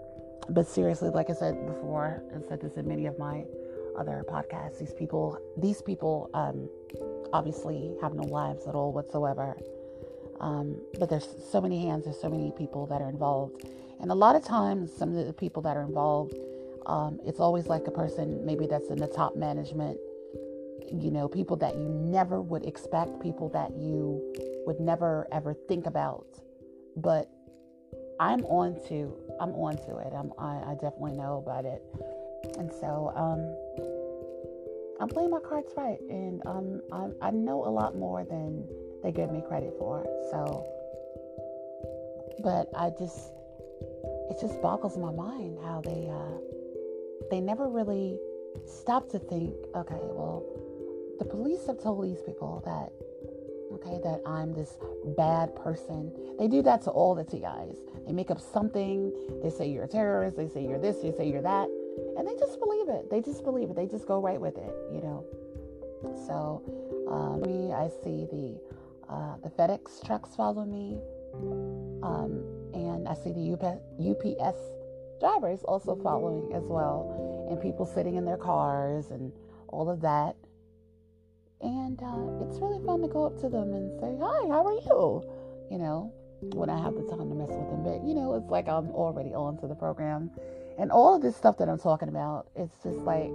but 0.49 0.67
seriously, 0.67 1.09
like 1.09 1.29
I 1.29 1.33
said 1.33 1.65
before, 1.65 2.21
I 2.35 2.47
said 2.49 2.59
this 2.59 2.75
in 2.75 2.87
many 2.87 3.05
of 3.05 3.17
my 3.17 3.45
other 3.97 4.23
podcasts. 4.27 4.79
These 4.79 4.93
people, 4.93 5.37
these 5.57 5.81
people, 5.81 6.29
um, 6.33 6.69
obviously 7.33 7.95
have 8.01 8.13
no 8.13 8.23
lives 8.23 8.67
at 8.67 8.75
all 8.75 8.91
whatsoever. 8.93 9.57
Um, 10.39 10.77
but 10.99 11.09
there's 11.09 11.27
so 11.51 11.61
many 11.61 11.85
hands, 11.85 12.05
there's 12.05 12.19
so 12.19 12.29
many 12.29 12.51
people 12.57 12.85
that 12.87 13.01
are 13.01 13.09
involved 13.09 13.65
and 14.03 14.11
a 14.11 14.15
lot 14.15 14.35
of 14.35 14.43
times, 14.43 14.91
some 14.91 15.15
of 15.15 15.25
the 15.25 15.31
people 15.31 15.61
that 15.63 15.77
are 15.77 15.83
involved, 15.83 16.35
Um, 16.85 17.19
it's 17.25 17.39
always 17.39 17.67
like 17.67 17.87
a 17.87 17.91
person 17.91 18.45
maybe 18.45 18.67
that's 18.67 18.89
in 18.89 18.97
the 18.97 19.07
top 19.07 19.37
management, 19.37 19.97
you 20.91 21.11
know, 21.11 21.29
people 21.29 21.55
that 21.63 21.75
you 21.77 21.87
never 21.87 22.41
would 22.41 22.65
expect, 22.65 23.21
people 23.21 23.47
that 23.49 23.71
you 23.77 24.19
would 24.65 24.81
never 24.81 25.25
ever 25.31 25.53
think 25.69 25.85
about. 25.85 26.27
But 26.97 27.29
I'm 28.19 28.43
on 28.45 28.75
to 28.89 29.15
I'm 29.39 29.53
on 29.55 29.77
to 29.87 29.97
it. 30.05 30.11
I'm 30.13 30.33
I, 30.37 30.71
I 30.71 30.73
definitely 30.73 31.13
know 31.13 31.37
about 31.37 31.63
it. 31.63 31.81
And 32.59 32.69
so 32.81 33.13
um 33.15 33.41
I'm 35.03 35.09
playing 35.09 35.31
my 35.31 35.41
cards 35.41 35.73
right 35.75 35.99
and 36.09 36.41
um 36.45 36.81
I 36.89 37.27
I 37.27 37.31
know 37.31 37.65
a 37.65 37.69
lot 37.69 37.97
more 37.97 38.23
than 38.23 38.65
they 39.03 39.11
give 39.11 39.33
me 39.33 39.43
credit 39.45 39.73
for. 39.77 40.05
So 40.31 40.65
but 42.41 42.69
I 42.73 42.89
just 42.97 43.33
it 44.29 44.37
just 44.39 44.61
boggles 44.61 44.97
my 44.97 45.11
mind 45.11 45.57
how 45.61 45.81
they 45.81 46.07
uh 46.09 46.37
they 47.29 47.41
never 47.41 47.67
really 47.67 48.17
stop 48.65 49.09
to 49.09 49.19
think, 49.19 49.53
okay, 49.75 49.99
well, 49.99 50.45
the 51.19 51.25
police 51.25 51.67
have 51.67 51.83
told 51.83 52.05
these 52.05 52.21
people 52.21 52.61
that 52.63 52.93
okay, 53.75 53.99
that 54.03 54.21
I'm 54.25 54.53
this 54.53 54.77
bad 55.17 55.53
person. 55.53 56.13
They 56.39 56.47
do 56.47 56.61
that 56.61 56.81
to 56.83 56.91
all 56.91 57.13
the 57.13 57.25
TIs. 57.25 57.77
They 58.07 58.13
make 58.13 58.31
up 58.31 58.39
something. 58.39 59.11
They 59.43 59.49
say 59.49 59.67
you're 59.67 59.83
a 59.83 59.87
terrorist. 59.87 60.37
They 60.37 60.47
say 60.47 60.63
you're 60.65 60.79
this. 60.79 60.97
They 60.99 61.11
say 61.11 61.27
you're 61.27 61.41
that. 61.41 61.67
And 62.17 62.27
they 62.27 62.35
just 62.35 62.59
believe 62.59 62.89
it. 62.89 63.09
They 63.09 63.21
just 63.21 63.43
believe 63.43 63.69
it. 63.69 63.75
They 63.75 63.87
just 63.87 64.07
go 64.07 64.19
right 64.19 64.39
with 64.39 64.57
it, 64.57 64.75
you 64.91 65.01
know. 65.01 65.25
So, 66.27 66.61
um, 67.09 67.41
me, 67.41 67.73
I 67.73 67.89
see 68.03 68.27
the 68.31 68.59
uh, 69.09 69.37
the 69.43 69.49
FedEx 69.49 70.05
trucks 70.05 70.35
follow 70.35 70.65
me, 70.65 70.97
um, 72.03 72.43
and 72.73 73.07
I 73.07 73.13
see 73.13 73.31
the 73.31 73.53
UPS 73.53 74.57
drivers 75.19 75.63
also 75.63 75.95
following 75.95 76.51
as 76.53 76.63
well, 76.63 77.47
and 77.49 77.61
people 77.61 77.85
sitting 77.85 78.15
in 78.15 78.25
their 78.25 78.37
cars 78.37 79.11
and 79.11 79.31
all 79.69 79.89
of 79.89 80.01
that. 80.01 80.35
And 81.61 82.01
uh, 82.01 82.45
it's 82.45 82.59
really 82.59 82.83
fun 82.85 83.01
to 83.01 83.07
go 83.07 83.25
up 83.25 83.39
to 83.39 83.49
them 83.49 83.73
and 83.73 83.99
say, 83.99 84.17
Hi, 84.19 84.47
how 84.49 84.65
are 84.65 84.73
you? 84.73 85.23
You 85.71 85.77
know, 85.77 86.11
when 86.53 86.69
I 86.69 86.79
have 86.81 86.95
the 86.95 87.03
time 87.03 87.29
to 87.29 87.35
mess 87.35 87.49
with 87.49 87.69
them. 87.69 87.83
But, 87.83 88.03
you 88.05 88.13
know, 88.13 88.35
it's 88.35 88.51
like 88.51 88.67
I'm 88.67 88.89
already 88.91 89.33
on 89.33 89.57
to 89.59 89.67
the 89.67 89.75
program. 89.75 90.29
And 90.79 90.91
all 90.91 91.15
of 91.15 91.21
this 91.21 91.35
stuff 91.35 91.57
that 91.59 91.69
I'm 91.69 91.77
talking 91.79 92.09
about, 92.09 92.47
it's 92.55 92.75
just 92.83 92.99
like, 92.99 93.31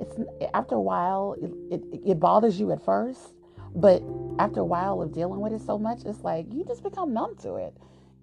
it's 0.00 0.16
after 0.52 0.74
a 0.74 0.80
while, 0.80 1.36
it, 1.40 1.80
it, 1.92 2.00
it 2.10 2.20
bothers 2.20 2.58
you 2.60 2.72
at 2.72 2.84
first. 2.84 3.34
But 3.74 4.02
after 4.38 4.60
a 4.60 4.64
while 4.64 5.00
of 5.00 5.12
dealing 5.14 5.40
with 5.40 5.52
it 5.52 5.62
so 5.62 5.78
much, 5.78 6.02
it's 6.04 6.20
like 6.20 6.46
you 6.52 6.64
just 6.64 6.82
become 6.82 7.14
numb 7.14 7.36
to 7.42 7.54
it. 7.54 7.74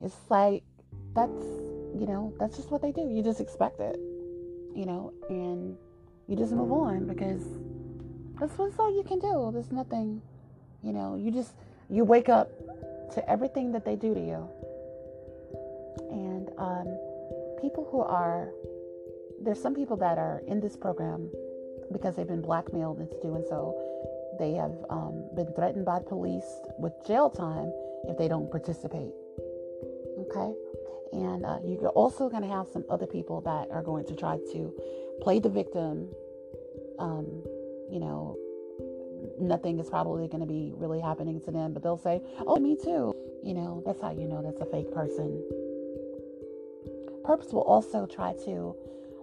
It's 0.02 0.16
like, 0.30 0.64
that's, 1.16 1.44
you 1.98 2.06
know, 2.08 2.34
that's 2.40 2.56
just 2.56 2.70
what 2.70 2.82
they 2.82 2.92
do. 2.92 3.10
You 3.10 3.24
just 3.24 3.42
expect 3.42 3.80
it, 3.80 3.98
you 4.76 4.86
know, 4.86 5.12
and 5.30 5.76
you 6.28 6.36
just 6.36 6.52
move 6.52 6.72
on 6.72 7.08
because 7.08 7.44
that's 8.40 8.56
what's 8.58 8.78
all 8.78 8.96
you 8.96 9.04
can 9.04 9.20
do. 9.20 9.50
There's 9.52 9.72
nothing, 9.72 10.22
you 10.84 10.94
know, 10.94 11.16
you 11.16 11.32
just, 11.32 11.54
you 11.90 12.04
wake 12.04 12.30
up 12.30 12.52
to 13.16 13.28
everything 13.30 13.72
that 13.72 13.84
they 13.84 13.96
do 13.96 14.14
to 14.14 14.20
you. 14.20 14.48
And 16.12 16.50
um, 16.60 16.98
people 17.60 17.88
who 17.92 18.02
are, 18.02 18.50
there's 19.42 19.62
some 19.62 19.76
people 19.76 19.98
that 19.98 20.18
are 20.18 20.42
in 20.48 20.60
this 20.60 20.76
program 20.76 21.30
because 21.92 22.16
they've 22.16 22.28
been 22.28 22.42
blackmailed 22.42 23.00
into 23.00 23.16
doing 23.22 23.44
so. 23.48 23.76
They 24.40 24.54
have 24.54 24.76
um, 24.90 25.30
been 25.36 25.52
threatened 25.54 25.86
by 25.86 26.00
police 26.00 26.50
with 26.78 26.94
jail 27.06 27.30
time 27.30 27.72
if 28.08 28.18
they 28.18 28.28
don't 28.28 28.50
participate. 28.50 29.14
Okay? 30.20 30.54
And 31.12 31.46
uh, 31.46 31.60
you're 31.66 31.90
also 31.90 32.30
going 32.30 32.44
to 32.44 32.50
have 32.50 32.68
some 32.68 32.86
other 32.90 33.08
people 33.08 33.42
that 33.42 33.74
are 33.74 33.82
going 33.82 34.06
to 34.06 34.16
try 34.16 34.38
to 34.54 34.74
play 35.22 35.40
the 35.40 35.50
victim 35.50 36.10
um, 37.00 37.44
you 37.90 38.00
know, 38.00 38.38
nothing 39.40 39.80
is 39.80 39.90
probably 39.90 40.28
going 40.28 40.42
to 40.42 40.46
be 40.46 40.74
really 40.76 41.00
happening 41.00 41.42
to 41.42 41.52
them, 41.52 41.74
but 41.74 41.82
they'll 41.82 41.98
say, 41.98 42.22
Oh, 42.46 42.58
me 42.58 42.76
too. 42.76 43.16
You 43.44 43.54
know, 43.54 43.82
that's 43.86 44.02
how 44.02 44.12
you 44.12 44.28
know 44.28 44.42
that's 44.44 44.62
a 44.62 44.66
fake 44.66 44.92
person. 44.92 45.42
Perps 47.30 47.54
will 47.54 47.62
also 47.62 48.08
try 48.08 48.34
to 48.46 48.76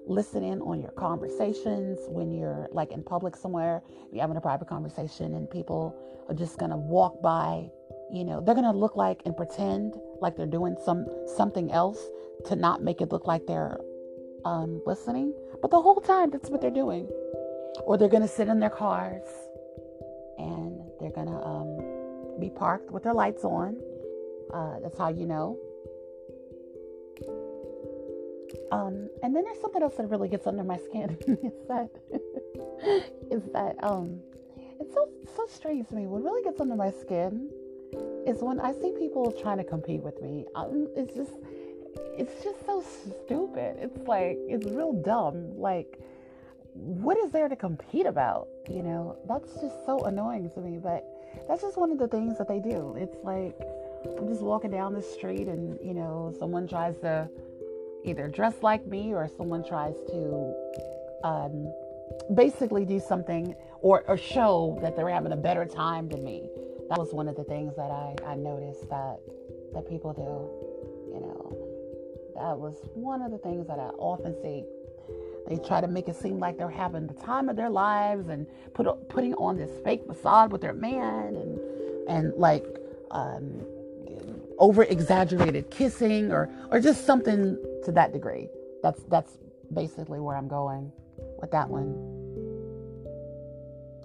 listen 0.07 0.45
in 0.45 0.61
on 0.61 0.81
your 0.81 0.93
conversations 0.93 1.99
when 2.07 2.31
you're 2.31 2.69
like 2.71 2.93
in 2.93 3.03
public 3.03 3.35
somewhere, 3.35 3.83
you're 4.13 4.21
having 4.21 4.37
a 4.37 4.41
private 4.41 4.69
conversation, 4.69 5.35
and 5.35 5.51
people 5.51 5.93
are 6.29 6.35
just 6.35 6.57
to 6.71 6.77
walk 6.77 7.21
by. 7.21 7.69
You 8.13 8.23
know, 8.23 8.41
they're 8.41 8.55
to 8.65 8.71
look 8.71 8.95
like 8.95 9.23
and 9.25 9.37
pretend 9.37 9.97
like 10.21 10.37
they're 10.37 10.47
doing 10.47 10.77
some 10.85 11.05
something 11.37 11.73
else 11.73 11.99
to 12.45 12.55
not 12.55 12.81
make 12.81 13.01
it 13.01 13.11
look 13.11 13.27
like 13.27 13.45
they're 13.49 13.81
um, 14.45 14.81
listening. 14.87 15.35
But 15.61 15.73
the 15.73 15.83
whole 15.83 16.01
time, 16.01 16.31
that's 16.31 16.49
what 16.49 16.61
they're 16.61 16.71
doing 16.71 17.09
or 17.87 17.99
they're 17.99 18.09
to 18.23 18.29
sit 18.29 18.47
in 18.47 18.61
their 18.61 18.71
cars 18.71 19.27
and 20.39 20.81
they're 21.01 21.11
to 21.27 21.41
um, 21.45 22.39
be 22.39 22.51
parked 22.51 22.93
with 22.93 23.03
their 23.03 23.15
lights 23.15 23.43
on. 23.43 23.77
Uh, 24.55 24.79
that's 24.79 24.97
how 24.97 25.09
you 25.09 25.27
know. 25.27 25.59
Um, 28.71 29.09
and 29.23 29.35
then 29.35 29.45
there's 29.45 29.61
something 29.61 29.83
else 29.83 29.97
that 29.97 30.09
really 30.09 30.29
gets 30.29 30.47
under 30.47 30.65
my 30.65 30.79
skin. 30.79 31.17
is 31.27 31.67
that 31.69 31.91
is 33.31 33.43
that 33.53 33.77
um, 33.83 34.21
it's 34.81 34.95
so 34.95 35.09
so 35.37 35.47
strange 35.47 35.89
to 35.89 35.95
me. 35.95 36.07
What 36.07 36.23
really 36.23 36.43
gets 36.43 36.61
under 36.61 36.77
my 36.77 36.91
skin 36.91 37.51
is 38.27 38.43
when 38.43 38.61
I 38.61 38.73
see 38.73 38.93
people 38.99 39.33
trying 39.33 39.59
to 39.59 39.65
compete 39.65 40.03
with 40.03 40.21
me. 40.23 40.47
Um, 40.55 40.89
it's 40.97 41.15
just 41.15 41.33
it's 42.19 42.43
just 42.45 42.65
so 42.67 42.83
stupid. 42.83 43.77
It's 43.79 44.07
like 44.07 44.37
it's 44.49 44.67
real 44.67 44.93
dumb. 44.93 45.57
Like 45.59 46.01
what 46.75 47.17
is 47.19 47.31
there 47.31 47.49
to 47.49 47.57
compete 47.57 48.07
about? 48.07 48.49
You 48.69 48.83
know, 48.83 49.17
that's 49.29 49.53
just 49.55 49.87
so 49.87 50.05
annoying 50.05 50.51
to 50.51 50.61
me. 50.61 50.79
But 50.79 51.05
that's 51.49 51.63
just 51.63 51.77
one 51.77 51.91
of 51.91 51.99
the 51.99 52.09
things 52.09 52.39
that 52.39 52.49
they 52.49 52.61
do. 52.61 52.95
It's 52.99 53.17
like 53.25 53.59
I'm 54.19 54.29
just 54.29 54.43
walking 54.43 54.71
down 54.71 54.95
the 54.95 55.03
street 55.03 55.49
and, 55.49 55.79
you 55.83 55.95
know, 55.95 56.35
someone 56.39 56.69
tries 56.69 56.97
to 56.99 57.29
either 58.07 58.29
dress 58.29 58.55
like 58.63 58.87
me 58.87 59.13
or 59.13 59.29
someone 59.37 59.65
tries 59.67 59.95
to 60.09 60.55
um, 61.25 61.73
basically 62.35 62.85
do 62.85 63.01
something 63.01 63.55
or, 63.81 64.05
or 64.09 64.17
show 64.17 64.79
that 64.83 64.97
they're 64.97 65.09
having 65.09 65.33
a 65.33 65.37
better 65.37 65.65
time 65.65 66.09
than 66.09 66.25
me. 66.25 66.49
That 66.89 66.99
was 66.99 67.13
one 67.13 67.29
of 67.29 67.37
the 67.37 67.45
things 67.45 67.75
that 67.77 67.91
I, 67.91 68.15
I 68.25 68.35
noticed 68.37 68.89
that 68.91 69.19
that 69.75 69.89
people 69.89 70.13
do. 70.13 71.15
You 71.15 71.21
know, 71.21 71.57
that 72.35 72.59
was 72.59 72.75
one 72.95 73.23
of 73.23 73.31
the 73.31 73.39
things 73.39 73.67
that 73.67 73.79
I 73.79 73.89
often 73.99 74.35
see 74.43 74.65
they 75.49 75.57
try 75.59 75.81
to 75.81 75.87
make 75.87 76.09
it 76.09 76.17
seem 76.17 76.39
like 76.39 76.59
they're 76.59 76.69
having 76.69 77.07
the 77.07 77.15
time 77.15 77.49
of 77.49 77.57
their 77.57 77.71
lives 77.71 78.29
and 78.29 78.47
put 78.75 78.87
putting 79.09 79.35
on 79.35 79.57
this 79.57 79.71
fake 79.85 80.05
facade 80.07 80.51
with 80.51 80.61
their 80.61 80.75
man 80.75 81.37
and 81.37 81.61
and 82.09 82.35
like 82.35 82.65
um, 83.11 83.65
over 84.59 84.85
exaggerated 84.85 85.71
kissing 85.71 86.33
or 86.33 86.51
or 86.71 86.81
just 86.81 87.05
something 87.07 87.57
to 87.85 87.93
that 87.93 88.13
degree. 88.13 88.49
That's 88.83 89.03
that's 89.05 89.39
basically 89.73 90.21
where 90.21 90.37
I'm 90.37 90.49
going 90.49 90.93
with 91.41 91.51
that 91.51 91.69
one. 91.69 91.95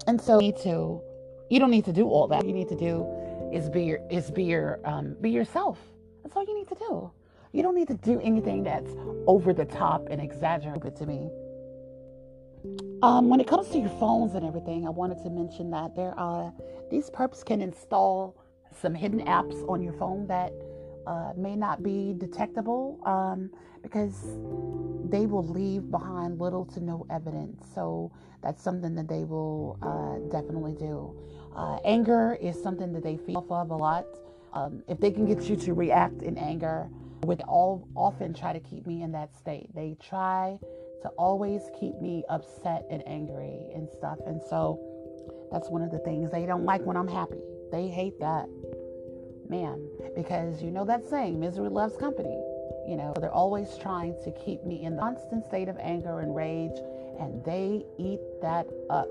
And 0.08 0.20
so 0.20 0.36
you 0.36 0.48
need 0.48 0.58
to 0.58 1.02
you 1.50 1.60
don't 1.60 1.72
need 1.72 1.86
to 1.86 1.94
do 1.94 2.08
all 2.08 2.28
that. 2.28 2.46
You 2.46 2.54
need 2.54 2.70
to 2.70 2.76
do 2.76 3.06
is 3.52 3.70
be 3.70 3.84
your 3.84 4.00
is 4.10 4.32
be 4.32 4.44
your 4.44 4.80
um, 4.86 5.16
be 5.22 5.30
yourself. 5.30 5.78
That's 6.24 6.36
all 6.36 6.44
you 6.44 6.58
need 6.58 6.70
to 6.70 6.76
do. 6.76 7.12
You 7.52 7.64
don't 7.64 7.76
need 7.76 7.90
to 7.90 7.96
do 7.96 8.20
anything 8.22 8.64
that's 8.64 8.92
over 9.28 9.54
the 9.54 9.66
top 9.66 10.08
and 10.10 10.22
exaggerated 10.22 10.96
to 10.96 11.06
me. 11.06 11.30
Um, 13.02 13.30
when 13.30 13.40
it 13.40 13.48
comes 13.48 13.68
to 13.70 13.80
your 13.80 13.90
phones 13.90 14.36
and 14.36 14.46
everything, 14.46 14.86
I 14.86 14.92
wanted 14.92 15.22
to 15.24 15.30
mention 15.30 15.72
that 15.72 15.96
there 15.96 16.18
are 16.18 16.54
these 16.90 17.10
perps 17.10 17.44
can 17.44 17.62
install 17.62 18.36
some 18.80 18.94
hidden 18.94 19.26
apps 19.26 19.68
on 19.70 19.82
your 19.82 19.94
phone 19.94 20.28
that 20.28 20.54
uh, 21.08 21.34
may 21.36 21.56
not 21.56 21.84
be 21.84 22.14
detectable 22.18 23.00
um, 23.06 23.50
because 23.82 24.38
they 25.10 25.26
will 25.26 25.48
leave 25.48 25.90
behind 25.92 26.40
little 26.40 26.66
to 26.66 26.80
no 26.80 27.06
evidence. 27.10 27.66
So 27.74 28.12
that's 28.42 28.64
something 28.64 28.96
that 28.96 29.08
they 29.08 29.24
will 29.24 29.78
uh, 29.82 30.30
definitely 30.32 30.74
do. 30.74 31.16
Uh, 31.56 31.78
anger 31.84 32.38
is 32.42 32.62
something 32.62 32.94
that 32.94 33.04
they 33.04 33.18
feed 33.18 33.36
off 33.36 33.52
of 33.52 33.72
a 33.72 33.76
lot. 33.76 34.06
Um, 34.54 34.84
if 34.88 35.00
they 35.00 35.12
can 35.12 35.26
get 35.26 35.50
you 35.50 35.56
to 35.58 35.74
react 35.74 36.22
in 36.22 36.38
anger, 36.38 36.90
would 37.24 37.42
all 37.42 37.88
often 37.96 38.34
try 38.34 38.54
to 38.54 38.60
keep 38.60 38.88
me 38.88 39.04
in 39.04 39.12
that 39.12 39.36
state. 39.36 39.74
They 39.76 39.96
try 40.02 40.58
to 41.02 41.10
always 41.10 41.62
keep 41.80 41.96
me 42.00 42.24
upset 42.30 42.86
and 42.90 43.04
angry 43.08 43.70
and 43.76 43.90
stuff. 43.90 44.18
And 44.26 44.42
so 44.50 44.80
that's 45.52 45.70
one 45.70 45.82
of 45.82 45.92
the 45.92 46.00
things 46.00 46.32
they 46.32 46.46
don't 46.46 46.66
like 46.66 46.82
when 46.82 46.98
I'm 46.98 47.08
happy. 47.08 47.42
They 47.72 47.88
hate 47.88 48.20
that. 48.20 48.48
Man, 49.50 49.88
because 50.16 50.62
you 50.62 50.72
know 50.72 50.86
that 50.86 51.04
saying, 51.10 51.40
misery 51.40 51.70
loves 51.70 51.98
company. 51.98 52.42
You 52.88 52.98
know, 52.98 53.14
they're 53.20 53.32
always 53.32 53.78
trying 53.78 54.16
to 54.24 54.32
keep 54.32 54.64
me 54.66 54.84
in 54.84 54.96
the 54.96 55.02
constant 55.02 55.46
state 55.46 55.68
of 55.70 55.78
anger 55.80 56.20
and 56.20 56.36
rage, 56.36 56.78
and 57.20 57.44
they 57.46 57.86
eat 57.98 58.20
that 58.42 58.68
up. 58.90 59.10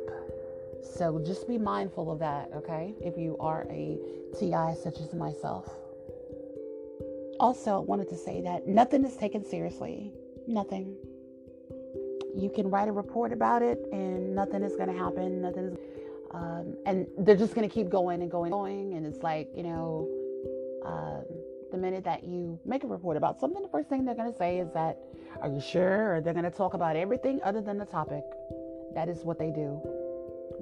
So 0.82 1.22
just 1.24 1.46
be 1.46 1.58
mindful 1.58 2.10
of 2.10 2.18
that, 2.20 2.50
okay? 2.54 2.94
If 3.00 3.16
you 3.18 3.36
are 3.38 3.66
a 3.70 3.98
TI 4.38 4.74
such 4.82 5.00
as 5.00 5.12
myself. 5.14 5.68
Also, 7.38 7.76
I 7.76 7.80
wanted 7.80 8.08
to 8.10 8.16
say 8.16 8.40
that 8.42 8.66
nothing 8.66 9.04
is 9.04 9.16
taken 9.16 9.44
seriously. 9.44 10.12
Nothing. 10.46 10.96
you 12.36 12.50
can 12.50 12.70
write 12.70 12.88
a 12.88 12.92
report 12.92 13.32
about 13.32 13.62
it 13.62 13.78
and 13.92 14.34
nothing 14.34 14.62
is 14.62 14.76
going 14.76 14.88
to 14.88 14.98
happen. 14.98 15.42
Nothing 15.42 15.64
is, 15.66 15.78
um, 16.32 16.76
and 16.87 17.06
they're 17.18 17.37
just 17.37 17.54
going 17.54 17.68
to 17.68 17.72
keep 17.72 17.88
going 17.88 18.22
and 18.22 18.30
going 18.30 18.52
and 18.52 18.60
going. 18.60 18.94
And 18.94 19.06
it's 19.06 19.22
like, 19.22 19.49
you 19.54 19.62
know, 19.62 20.08
um, 20.84 21.25
the 21.70 21.78
minute 21.78 22.04
that 22.04 22.25
you 22.25 22.58
make 22.64 22.84
a 22.84 22.87
report 22.87 23.16
about 23.16 23.40
something, 23.40 23.62
the 23.62 23.68
first 23.68 23.88
thing 23.88 24.04
they're 24.04 24.14
going 24.14 24.30
to 24.30 24.38
say 24.38 24.58
is 24.58 24.72
that, 24.72 24.99
are 25.40 25.49
you 25.49 25.60
sure? 25.60 26.14
Or 26.14 26.20
they're 26.20 26.34
going 26.34 26.44
to 26.44 26.50
talk 26.50 26.75
about 26.75 26.96
everything 26.96 27.40
other 27.42 27.60
than 27.60 27.78
the 27.78 27.84
topic. 27.84 28.22
That 28.94 29.08
is 29.08 29.25
what 29.25 29.38
they 29.38 29.50
do. 29.50 29.80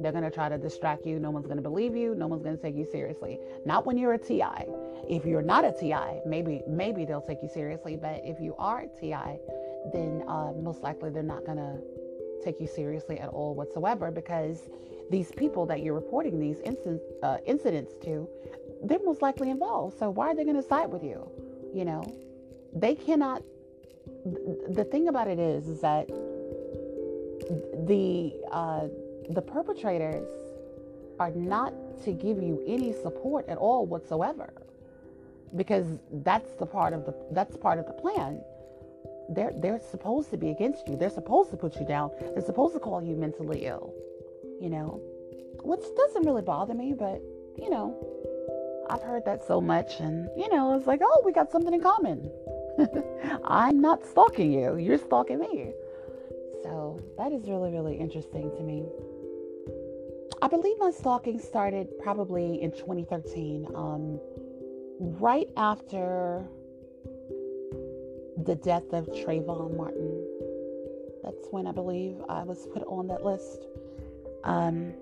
They're 0.00 0.12
going 0.12 0.24
to 0.24 0.30
try 0.30 0.48
to 0.48 0.58
distract 0.58 1.06
you. 1.06 1.18
No 1.18 1.30
one's 1.30 1.46
going 1.46 1.56
to 1.56 1.62
believe 1.62 1.96
you. 1.96 2.14
No 2.14 2.26
one's 2.26 2.42
going 2.42 2.56
to 2.56 2.62
take 2.62 2.76
you 2.76 2.86
seriously. 2.90 3.38
Not 3.66 3.84
when 3.84 3.98
you're 3.98 4.12
a 4.12 4.18
TI. 4.18 4.64
If 5.08 5.24
you're 5.24 5.42
not 5.42 5.64
a 5.64 5.72
TI, 5.72 6.20
maybe 6.26 6.62
maybe 6.68 7.04
they'll 7.04 7.22
take 7.22 7.42
you 7.42 7.48
seriously. 7.48 7.96
But 7.96 8.20
if 8.24 8.38
you 8.40 8.54
are 8.58 8.80
a 8.80 9.00
TI, 9.00 9.38
then 9.92 10.22
uh, 10.28 10.52
most 10.52 10.82
likely 10.82 11.10
they're 11.10 11.22
not 11.22 11.44
going 11.44 11.58
to 11.58 11.78
take 12.44 12.60
you 12.60 12.66
seriously 12.66 13.18
at 13.18 13.28
all 13.30 13.54
whatsoever 13.54 14.10
because 14.10 14.68
these 15.10 15.30
people 15.32 15.66
that 15.66 15.82
you're 15.82 15.94
reporting 15.94 16.38
these 16.38 16.60
incidents, 16.60 17.04
uh, 17.22 17.38
incidents 17.46 17.92
to, 18.04 18.28
they're 18.84 18.98
most 19.04 19.22
likely 19.22 19.50
involved. 19.50 19.98
So 19.98 20.10
why 20.10 20.28
are 20.28 20.34
they 20.34 20.44
going 20.44 20.56
to 20.56 20.62
side 20.62 20.90
with 20.90 21.02
you? 21.02 21.28
You 21.74 21.84
know, 21.84 22.02
they 22.74 22.94
cannot. 22.94 23.42
The 24.70 24.84
thing 24.84 25.08
about 25.08 25.28
it 25.28 25.38
is, 25.38 25.68
is 25.68 25.80
that 25.82 26.08
the 27.86 28.34
uh, 28.50 28.88
the 29.30 29.42
perpetrators 29.42 30.28
are 31.20 31.30
not 31.30 31.72
to 32.04 32.12
give 32.12 32.42
you 32.42 32.62
any 32.66 32.92
support 32.92 33.48
at 33.48 33.58
all 33.58 33.86
whatsoever 33.86 34.52
because 35.56 35.98
that's 36.24 36.54
the 36.54 36.66
part 36.66 36.92
of 36.92 37.04
the 37.06 37.14
that's 37.32 37.56
part 37.56 37.78
of 37.78 37.86
the 37.86 37.92
plan 37.92 38.40
they're 39.30 39.52
they're 39.56 39.80
supposed 39.90 40.30
to 40.30 40.36
be 40.36 40.50
against 40.50 40.86
you 40.88 40.96
they're 40.96 41.10
supposed 41.10 41.50
to 41.50 41.56
put 41.56 41.76
you 41.76 41.86
down 41.86 42.10
they're 42.34 42.44
supposed 42.44 42.74
to 42.74 42.80
call 42.80 43.02
you 43.02 43.16
mentally 43.16 43.66
ill 43.66 43.92
you 44.60 44.68
know 44.68 45.00
which 45.62 45.82
doesn't 45.96 46.24
really 46.24 46.42
bother 46.42 46.74
me 46.74 46.94
but 46.96 47.20
you 47.56 47.70
know 47.70 47.96
i've 48.90 49.02
heard 49.02 49.24
that 49.24 49.44
so 49.44 49.60
much 49.60 50.00
and 50.00 50.28
you 50.36 50.48
know 50.54 50.76
it's 50.76 50.86
like 50.86 51.00
oh 51.02 51.22
we 51.24 51.32
got 51.32 51.50
something 51.50 51.74
in 51.74 51.80
common 51.80 52.30
i'm 53.44 53.80
not 53.80 54.04
stalking 54.06 54.52
you 54.52 54.76
you're 54.76 54.98
stalking 54.98 55.38
me 55.38 55.72
so 56.62 57.00
that 57.16 57.32
is 57.32 57.48
really 57.48 57.70
really 57.70 57.96
interesting 57.96 58.50
to 58.56 58.62
me 58.62 58.84
I 60.40 60.46
believe 60.46 60.76
my 60.78 60.92
stalking 60.92 61.40
started 61.40 61.88
probably 61.98 62.62
in 62.62 62.70
2013, 62.70 63.66
um, 63.74 64.20
right 65.00 65.48
after 65.56 66.46
the 68.44 68.54
death 68.54 68.84
of 68.92 69.06
Trayvon 69.06 69.76
Martin. 69.76 70.24
That's 71.24 71.48
when 71.50 71.66
I 71.66 71.72
believe 71.72 72.16
I 72.28 72.44
was 72.44 72.68
put 72.72 72.84
on 72.84 73.08
that 73.08 73.24
list. 73.24 73.66
Um, 74.44 74.94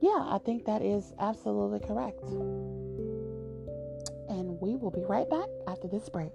yeah, 0.00 0.26
I 0.28 0.38
think 0.44 0.66
that 0.66 0.82
is 0.82 1.12
absolutely 1.18 1.80
correct. 1.80 2.22
And 4.28 4.60
we 4.60 4.76
will 4.76 4.90
be 4.90 5.04
right 5.04 5.28
back 5.28 5.48
after 5.66 5.88
this 5.88 6.08
break. 6.08 6.32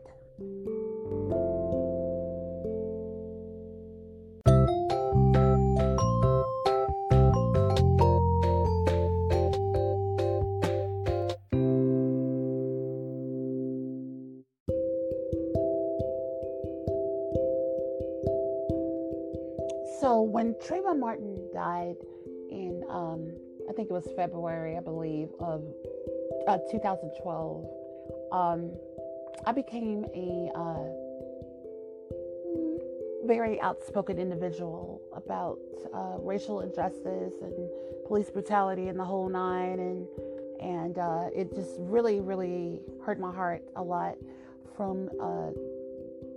Martin 21.10 21.50
died 21.52 21.96
in, 22.52 22.84
um, 22.88 23.34
I 23.68 23.74
think 23.74 23.90
it 23.90 23.94
was 23.94 24.08
February, 24.16 24.78
I 24.78 24.80
believe, 24.80 25.30
of 25.40 25.64
uh, 26.48 26.60
2012, 26.72 27.66
um, 28.32 28.72
I 29.44 29.52
became 29.52 30.06
a 30.14 30.52
uh, 30.56 30.84
very 33.26 33.60
outspoken 33.60 34.20
individual 34.20 35.02
about 35.16 35.58
uh, 35.96 36.20
racial 36.20 36.62
injustice 36.62 37.34
and 37.42 37.56
police 38.06 38.30
brutality 38.30 38.90
and 38.90 39.00
the 39.00 39.04
whole 39.04 39.30
nine, 39.30 39.80
and 39.80 40.08
and 40.62 41.00
uh, 41.00 41.30
it 41.36 41.56
just 41.56 41.72
really, 41.80 42.20
really 42.20 42.82
hurt 43.04 43.20
my 43.20 43.34
heart 43.34 43.64
a 43.78 43.82
lot 43.82 44.16
from 44.78 45.10
uh, 45.20 45.50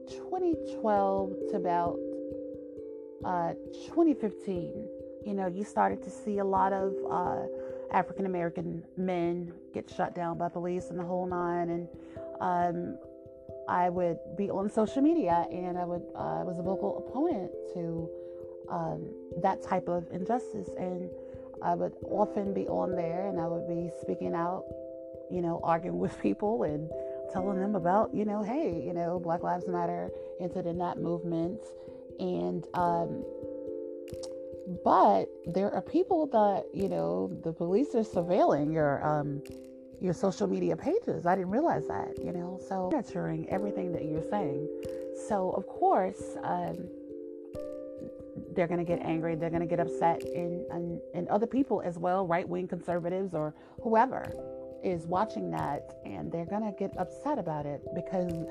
2012 0.09 1.33
to 1.51 1.57
about 1.57 1.99
uh, 3.25 3.53
2015, 3.87 4.89
you 5.25 5.35
know, 5.35 5.47
you 5.47 5.65
started 5.65 6.03
to 6.03 6.11
see 6.11 6.39
a 6.39 6.45
lot 6.45 6.73
of 6.73 6.93
uh, 7.11 7.47
African 7.93 8.27
American 8.27 8.83
men 8.97 9.53
get 9.73 9.89
shut 9.89 10.15
down 10.15 10.39
by 10.39 10.49
police 10.49 10.91
and 10.91 10.99
the 10.99 11.05
whole 11.05 11.27
nine. 11.27 11.71
And 11.71 11.89
um, 12.41 12.99
I 13.69 13.89
would 13.89 14.19
be 14.37 14.51
on 14.51 14.69
social 14.71 15.03
media 15.03 15.47
and 15.51 15.79
I 15.79 15.85
would 15.85 16.03
uh, 16.17 16.41
I 16.41 16.43
was 16.43 16.59
a 16.59 16.63
vocal 16.63 17.07
opponent 17.07 17.51
to 17.75 18.09
um, 18.71 19.09
that 19.43 19.63
type 19.63 19.89
of 19.89 20.07
injustice. 20.13 20.71
And 20.77 21.11
I 21.63 21.75
would 21.75 21.93
often 22.05 22.53
be 22.53 22.67
on 22.67 22.97
there 22.97 23.29
and 23.29 23.41
I 23.41 23.47
would 23.47 23.69
be 23.69 23.91
speaking 24.01 24.35
out, 24.35 24.65
you 25.31 25.43
know, 25.43 25.61
arguing 25.63 25.99
with 25.99 26.19
people 26.21 26.65
and 26.65 26.91
telling 27.33 27.61
them 27.61 27.77
about, 27.77 28.13
you 28.13 28.25
know, 28.25 28.43
hey, 28.43 28.83
you 28.85 28.93
know, 28.93 29.21
Black 29.21 29.43
Lives 29.43 29.69
Matter 29.69 30.11
entered 30.41 30.67
in 30.67 30.79
that 30.79 30.99
movement 30.99 31.61
and 32.19 32.67
um, 32.75 33.25
but 34.85 35.27
there 35.47 35.71
are 35.73 35.83
people 35.83 36.27
that 36.27 36.65
you 36.75 36.89
know 36.89 37.31
the 37.43 37.53
police 37.53 37.95
are 37.95 38.05
surveilling 38.05 38.73
your 38.73 39.05
um, 39.05 39.43
your 40.01 40.15
social 40.15 40.47
media 40.47 40.77
pages. 40.77 41.27
I 41.27 41.37
didn't 41.37 41.51
realize 41.51 41.87
that, 41.89 42.15
you 42.23 42.33
know. 42.33 42.61
So 42.69 42.91
monitoring 42.91 43.49
everything 43.51 43.93
that 43.93 44.05
you're 44.05 44.29
saying. 44.29 44.69
So 45.29 45.51
of 45.51 45.67
course. 45.67 46.37
Um, 46.43 46.89
they're 48.55 48.67
going 48.67 48.79
to 48.79 48.85
get 48.85 49.01
angry. 49.03 49.35
They're 49.35 49.51
going 49.51 49.63
to 49.63 49.69
get 49.69 49.81
upset, 49.81 50.23
and, 50.25 50.65
and, 50.71 51.01
and 51.15 51.29
other 51.29 51.47
people 51.47 51.81
as 51.83 51.99
well, 51.99 52.27
right 52.27 52.47
wing 52.47 52.69
conservatives 52.69 53.35
or 53.35 53.55
whoever 53.83 54.31
is 54.83 55.07
watching 55.07 55.51
that, 55.53 55.95
and 56.05 56.31
they're 56.31 56.47
going 56.47 56.63
to 56.63 56.73
get 56.79 56.97
upset 56.99 57.39
about 57.39 57.67
it 57.67 57.81
because 57.95 58.47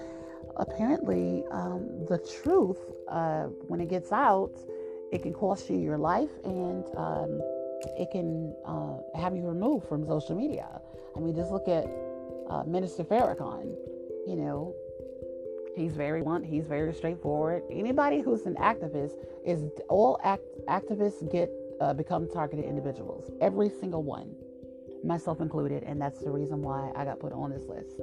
apparently 0.57 1.43
um, 1.51 2.05
the 2.07 2.17
truth, 2.43 2.79
uh, 3.07 3.43
when 3.67 3.79
it 3.81 3.89
gets 3.89 4.11
out, 4.11 4.51
it 5.11 5.23
can 5.23 5.33
cost 5.33 5.69
you 5.69 5.77
your 5.77 5.97
life 5.97 6.29
and 6.43 6.85
um, 6.95 7.41
it 7.97 8.09
can 8.11 8.55
uh, 8.65 8.97
have 9.17 9.35
you 9.35 9.45
removed 9.47 9.87
from 9.87 10.05
social 10.05 10.35
media. 10.35 10.67
I 11.15 11.19
mean, 11.19 11.35
just 11.35 11.51
look 11.51 11.67
at 11.67 11.85
uh, 12.49 12.63
Minister 12.63 13.03
Farrakhan. 13.03 13.75
You 14.27 14.35
know, 14.35 14.75
he's 15.75 15.93
very 15.93 16.21
blunt. 16.21 16.45
He's 16.45 16.65
very 16.65 16.93
straightforward. 16.93 17.63
Anybody 17.71 18.21
who's 18.21 18.45
an 18.45 18.55
activist 18.55 19.15
is 19.45 19.69
all 19.89 20.19
act, 20.23 20.43
activists 20.67 21.29
get 21.31 21.49
uh, 21.81 21.93
become 21.93 22.29
targeted 22.29 22.65
individuals. 22.65 23.31
Every 23.41 23.69
single 23.69 24.03
one, 24.03 24.35
myself 25.03 25.41
included, 25.41 25.83
and 25.83 25.99
that's 25.99 26.19
the 26.19 26.29
reason 26.29 26.61
why 26.61 26.91
I 26.95 27.03
got 27.05 27.19
put 27.19 27.33
on 27.33 27.49
this 27.49 27.65
list. 27.65 27.99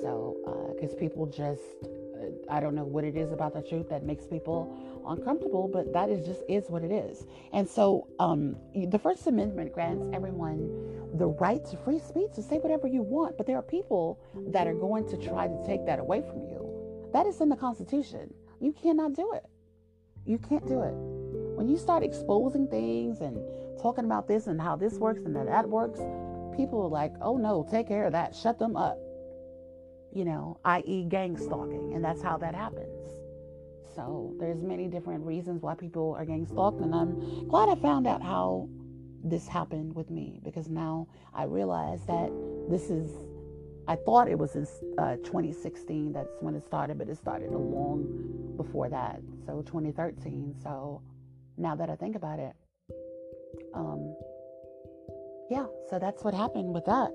So, 0.00 0.72
because 0.74 0.94
uh, 0.94 0.98
people 0.98 1.26
just, 1.26 1.62
uh, 1.84 2.52
I 2.52 2.60
don't 2.60 2.74
know 2.74 2.84
what 2.84 3.04
it 3.04 3.16
is 3.16 3.32
about 3.32 3.54
the 3.54 3.62
truth 3.62 3.88
that 3.90 4.04
makes 4.04 4.26
people 4.26 4.76
uncomfortable, 5.06 5.68
but 5.68 5.92
that 5.92 6.10
is 6.10 6.26
just 6.26 6.42
is 6.48 6.68
what 6.68 6.82
it 6.82 6.90
is. 6.90 7.26
And 7.52 7.68
so, 7.68 8.08
um, 8.18 8.56
the 8.74 8.98
First 8.98 9.26
Amendment 9.26 9.72
grants 9.72 10.06
everyone 10.12 10.70
the 11.14 11.28
right 11.28 11.64
to 11.66 11.76
free 11.78 11.98
speech 11.98 12.32
to 12.34 12.42
say 12.42 12.58
whatever 12.58 12.86
you 12.86 13.02
want, 13.02 13.36
but 13.36 13.46
there 13.46 13.56
are 13.56 13.62
people 13.62 14.20
that 14.48 14.66
are 14.66 14.74
going 14.74 15.08
to 15.08 15.16
try 15.16 15.46
to 15.46 15.62
take 15.66 15.86
that 15.86 15.98
away 15.98 16.20
from 16.22 16.42
you. 16.42 17.08
That 17.12 17.26
is 17.26 17.40
in 17.40 17.48
the 17.48 17.56
Constitution. 17.56 18.32
You 18.60 18.72
cannot 18.72 19.14
do 19.14 19.32
it. 19.34 19.44
You 20.26 20.38
can't 20.38 20.66
do 20.66 20.82
it. 20.82 20.92
When 21.56 21.68
you 21.68 21.78
start 21.78 22.02
exposing 22.02 22.68
things 22.68 23.20
and 23.20 23.38
talking 23.80 24.04
about 24.04 24.28
this 24.28 24.46
and 24.46 24.60
how 24.60 24.76
this 24.76 24.94
works 24.94 25.20
and 25.24 25.34
that 25.36 25.46
that 25.46 25.68
works, 25.68 26.00
people 26.56 26.82
are 26.82 26.88
like, 26.88 27.14
oh 27.22 27.36
no, 27.36 27.66
take 27.70 27.88
care 27.88 28.04
of 28.04 28.12
that. 28.12 28.34
Shut 28.34 28.58
them 28.58 28.76
up 28.76 28.98
you 30.16 30.24
know, 30.24 30.58
i.e., 30.64 31.04
gang 31.04 31.36
stalking, 31.36 31.92
and 31.92 32.02
that's 32.02 32.22
how 32.22 32.38
that 32.38 32.54
happens. 32.54 33.12
So 33.94 34.34
there's 34.40 34.62
many 34.62 34.88
different 34.88 35.22
reasons 35.26 35.60
why 35.60 35.74
people 35.74 36.14
are 36.18 36.24
gang 36.24 36.46
stalked, 36.46 36.80
and 36.80 36.94
I'm 36.94 37.46
glad 37.48 37.68
I 37.68 37.74
found 37.74 38.06
out 38.06 38.22
how 38.22 38.66
this 39.22 39.46
happened 39.46 39.94
with 39.94 40.08
me 40.08 40.40
because 40.42 40.68
now 40.70 41.06
I 41.34 41.44
realize 41.44 42.00
that 42.06 42.32
this 42.70 42.88
is. 42.88 43.10
I 43.88 43.94
thought 43.94 44.28
it 44.28 44.38
was 44.38 44.56
in 44.56 44.66
uh, 44.98 45.16
2016. 45.16 46.12
That's 46.12 46.28
when 46.40 46.54
it 46.54 46.64
started, 46.64 46.98
but 46.98 47.08
it 47.08 47.18
started 47.18 47.52
a 47.52 47.58
long 47.58 48.54
before 48.56 48.88
that. 48.88 49.20
So 49.44 49.62
2013. 49.62 50.54
So 50.62 51.02
now 51.58 51.76
that 51.76 51.90
I 51.90 51.94
think 51.94 52.16
about 52.16 52.38
it, 52.38 52.56
um, 53.74 54.16
yeah. 55.50 55.66
So 55.90 55.98
that's 55.98 56.24
what 56.24 56.32
happened 56.32 56.72
with 56.72 56.86
that 56.86 57.12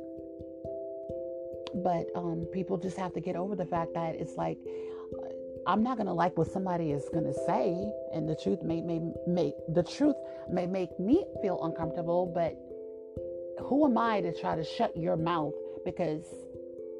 but 1.75 2.07
um, 2.15 2.45
people 2.53 2.77
just 2.77 2.97
have 2.97 3.13
to 3.13 3.21
get 3.21 3.35
over 3.35 3.55
the 3.55 3.65
fact 3.65 3.93
that 3.93 4.15
it's 4.15 4.35
like 4.35 4.57
I'm 5.67 5.83
not 5.83 5.97
gonna 5.97 6.13
like 6.13 6.37
what 6.37 6.47
somebody 6.47 6.91
is 6.91 7.07
gonna 7.13 7.33
say, 7.45 7.75
and 8.13 8.27
the 8.27 8.35
truth 8.35 8.63
may 8.63 8.81
may 8.81 8.99
make 9.27 9.53
the 9.69 9.83
truth 9.83 10.15
may 10.49 10.65
make 10.65 10.99
me 10.99 11.23
feel 11.41 11.63
uncomfortable. 11.63 12.25
But 12.25 12.57
who 13.63 13.85
am 13.85 13.97
I 13.97 14.21
to 14.21 14.33
try 14.39 14.55
to 14.55 14.63
shut 14.63 14.95
your 14.97 15.17
mouth 15.17 15.53
because 15.85 16.23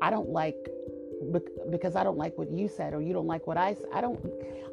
I 0.02 0.10
don't 0.10 0.30
like 0.30 0.58
because 1.70 1.96
I 1.96 2.04
don't 2.04 2.18
like 2.18 2.38
what 2.38 2.52
you 2.52 2.68
said 2.68 2.94
or 2.94 3.02
you 3.02 3.14
don't 3.14 3.28
like 3.28 3.48
what 3.48 3.58
I. 3.58 3.76
I 3.94 4.02
don't. 4.02 4.20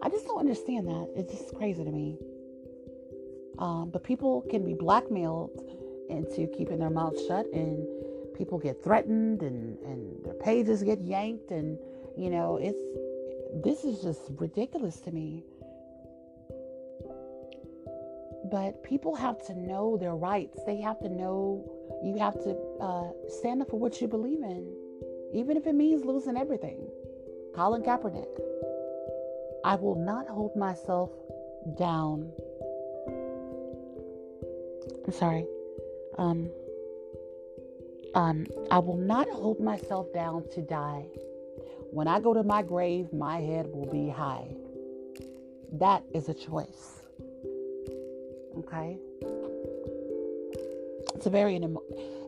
I 0.03 0.09
just 0.09 0.27
don't 0.27 0.39
understand 0.39 0.87
that. 0.89 1.09
It's 1.17 1.33
just 1.33 1.55
crazy 1.55 1.85
to 1.85 1.91
me. 1.91 2.17
Um, 3.59 3.91
but 3.91 4.05
people 4.05 4.45
can 4.51 4.65
be 4.65 4.75
blackmailed 4.75 5.51
into 6.09 6.47
keeping 6.57 6.79
their 6.79 6.91
mouths 6.91 7.21
shut, 7.27 7.47
and 7.53 7.87
people 8.39 8.59
get 8.59 8.83
threatened, 8.83 9.43
and 9.43 9.79
and 9.85 10.25
their 10.25 10.35
pages 10.35 10.83
get 10.83 11.01
yanked, 11.01 11.51
and 11.51 11.79
you 12.17 12.31
know 12.31 12.57
it's 12.57 12.81
this 13.65 13.85
is 13.85 14.01
just 14.01 14.21
ridiculous 14.37 15.01
to 15.01 15.11
me. 15.11 15.45
But 18.51 18.83
people 18.83 19.15
have 19.15 19.45
to 19.47 19.55
know 19.59 19.99
their 19.99 20.15
rights. 20.15 20.61
They 20.65 20.81
have 20.81 20.99
to 21.01 21.09
know 21.09 21.69
you 22.03 22.17
have 22.19 22.35
to 22.45 22.57
uh, 22.81 23.11
stand 23.29 23.61
up 23.61 23.71
for 23.71 23.79
what 23.79 24.01
you 24.01 24.09
believe 24.09 24.43
in, 24.43 24.73
even 25.35 25.57
if 25.57 25.67
it 25.67 25.75
means 25.75 26.05
losing 26.05 26.37
everything. 26.37 26.89
Colin 27.55 27.83
Kaepernick. 27.83 28.29
I 29.65 29.75
will 29.75 29.97
not 29.97 30.29
hold 30.29 30.55
myself 30.57 31.11
down. 31.77 32.31
I'm 35.05 35.13
sorry. 35.13 35.47
Um, 36.17 36.51
um, 38.19 38.47
I 38.73 38.81
will 38.81 38.97
not 38.97 39.29
hold 39.29 39.61
myself 39.61 40.13
down 40.13 40.43
to 40.55 40.61
die. 40.61 41.05
When 41.93 42.09
I 42.09 42.19
go 42.19 42.35
to 42.35 42.43
my 42.43 42.63
grave, 42.63 43.13
my 43.13 43.39
head 43.41 43.69
will 43.69 43.87
be 43.87 44.09
high. 44.09 44.49
That 45.75 46.03
is 46.13 46.29
a 46.29 46.35
choice. 46.35 47.03
Okay? 48.59 48.99
It's 51.15 51.27
a 51.27 51.31
very 51.31 51.61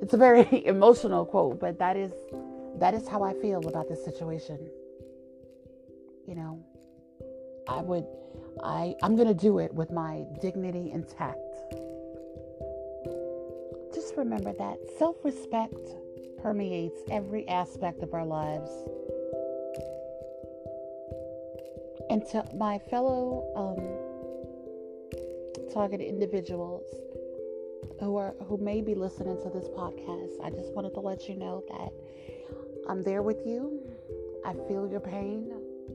it's 0.01 0.15
a 0.15 0.17
very 0.17 0.65
emotional 0.67 1.27
quote, 1.27 1.59
but 1.59 1.77
that 1.81 1.97
is 1.97 2.13
that 2.79 2.95
is 2.95 3.09
how 3.09 3.25
I 3.25 3.35
feel 3.35 3.67
about 3.67 3.89
this 3.89 4.05
situation. 4.05 4.71
You 6.29 6.37
know, 6.37 6.65
I 7.69 7.81
would 7.83 8.07
I 8.63 8.95
I'm 9.03 9.17
going 9.17 9.27
to 9.27 9.35
do 9.35 9.59
it 9.59 9.75
with 9.75 9.91
my 9.91 10.23
dignity 10.41 10.93
intact. 10.93 11.50
Just 14.11 14.19
remember 14.19 14.53
that 14.55 14.77
self-respect 14.99 15.95
permeates 16.43 17.01
every 17.13 17.47
aspect 17.47 18.03
of 18.03 18.13
our 18.13 18.27
lives. 18.27 18.69
And 22.11 22.27
to 22.31 22.45
my 22.57 22.81
fellow 22.91 23.47
um, 23.55 23.79
targeted 25.73 26.09
individuals 26.09 26.89
who 28.01 28.17
are 28.17 28.35
who 28.49 28.57
may 28.57 28.81
be 28.81 28.97
listening 28.97 29.41
to 29.45 29.49
this 29.49 29.69
podcast, 29.69 30.45
I 30.45 30.51
just 30.51 30.73
wanted 30.75 30.93
to 30.95 31.01
let 31.01 31.29
you 31.29 31.37
know 31.37 31.63
that 31.69 31.93
I'm 32.91 33.05
there 33.05 33.23
with 33.23 33.47
you. 33.47 33.81
I 34.45 34.55
feel 34.67 34.89
your 34.91 34.99
pain. 34.99 35.53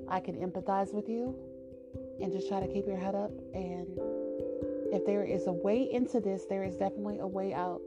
I 0.07 0.21
can 0.21 0.35
empathize 0.35 0.93
with 0.93 1.09
you 1.09 1.35
and 2.21 2.31
just 2.31 2.47
try 2.47 2.61
to 2.61 2.67
keep 2.71 2.87
your 2.87 2.95
head 2.95 3.13
up. 3.13 3.31
And 3.53 3.99
if 4.95 5.05
there 5.05 5.25
is 5.25 5.47
a 5.47 5.51
way 5.51 5.91
into 5.91 6.21
this, 6.21 6.45
there 6.45 6.63
is 6.63 6.75
definitely 6.75 7.19
a 7.19 7.27
way 7.27 7.53
out. 7.53 7.81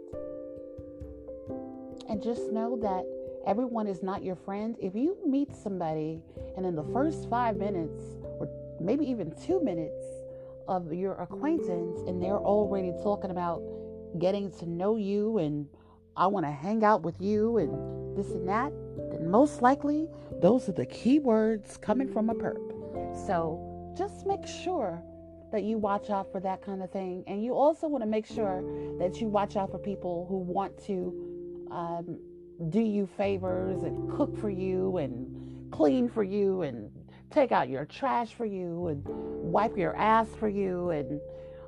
And 2.09 2.23
just 2.23 2.53
know 2.53 2.79
that 2.83 3.05
everyone 3.47 3.87
is 3.87 4.03
not 4.03 4.23
your 4.23 4.37
friend. 4.37 4.77
If 4.79 4.95
you 4.95 5.17
meet 5.27 5.57
somebody 5.57 6.21
and 6.57 6.67
in 6.67 6.77
the 6.77 6.85
first 6.93 7.29
five 7.31 7.57
minutes, 7.57 8.03
or 8.39 8.49
maybe 8.79 9.07
even 9.07 9.33
two 9.43 9.63
minutes 9.63 10.05
of 10.69 10.93
your 10.93 11.15
acquaintance, 11.15 12.01
and 12.07 12.23
they're 12.23 12.39
already 12.39 12.93
talking 13.03 13.31
about 13.31 13.63
getting 14.19 14.51
to 14.53 14.67
know 14.67 14.97
you 14.97 15.39
and 15.39 15.67
I 16.15 16.27
want 16.27 16.45
to 16.45 16.53
hang 16.53 16.85
out 16.85 17.03
with 17.03 17.21
you 17.21 17.57
and 17.57 18.19
this 18.19 18.33
and 18.33 18.47
that, 18.49 18.73
then 19.11 19.31
most 19.31 19.63
likely 19.63 20.09
those 20.43 20.69
are 20.69 20.73
the 20.73 20.87
key 20.87 21.21
words 21.21 21.79
coming 21.79 22.13
from 22.13 22.29
a 22.29 22.35
perp. 22.35 22.59
So 23.27 23.95
just 23.97 24.27
make 24.27 24.47
sure 24.47 25.03
that 25.53 25.63
you 25.63 25.79
watch 25.79 26.11
out 26.11 26.31
for 26.31 26.41
that 26.41 26.63
kind 26.63 26.83
of 26.83 26.91
thing. 26.91 27.25
And 27.27 27.43
you 27.43 27.55
also 27.55 27.89
want 27.89 28.03
to 28.03 28.09
make 28.09 28.27
sure 28.27 28.63
that 28.99 29.21
you 29.21 29.29
watch 29.29 29.57
out 29.57 29.71
for 29.71 29.79
people 29.79 30.27
who 30.29 30.39
want 30.39 30.79
to 30.87 31.67
um, 31.71 32.19
do 32.71 32.81
you 32.81 33.07
favors 33.07 33.83
and 33.83 34.11
cook 34.11 34.37
for 34.39 34.51
you 34.51 34.97
and 34.99 35.71
clean 35.71 36.09
for 36.09 36.23
you 36.23 36.63
and 36.63 36.91
take 37.31 37.53
out 37.53 37.69
your 37.69 37.85
trash 37.85 38.33
for 38.35 38.47
you 38.47 38.89
and 38.89 39.03
wipe 39.07 39.77
your 39.77 39.95
ass 39.97 40.29
for 40.39 40.49
you 40.49 40.91
and 40.91 41.21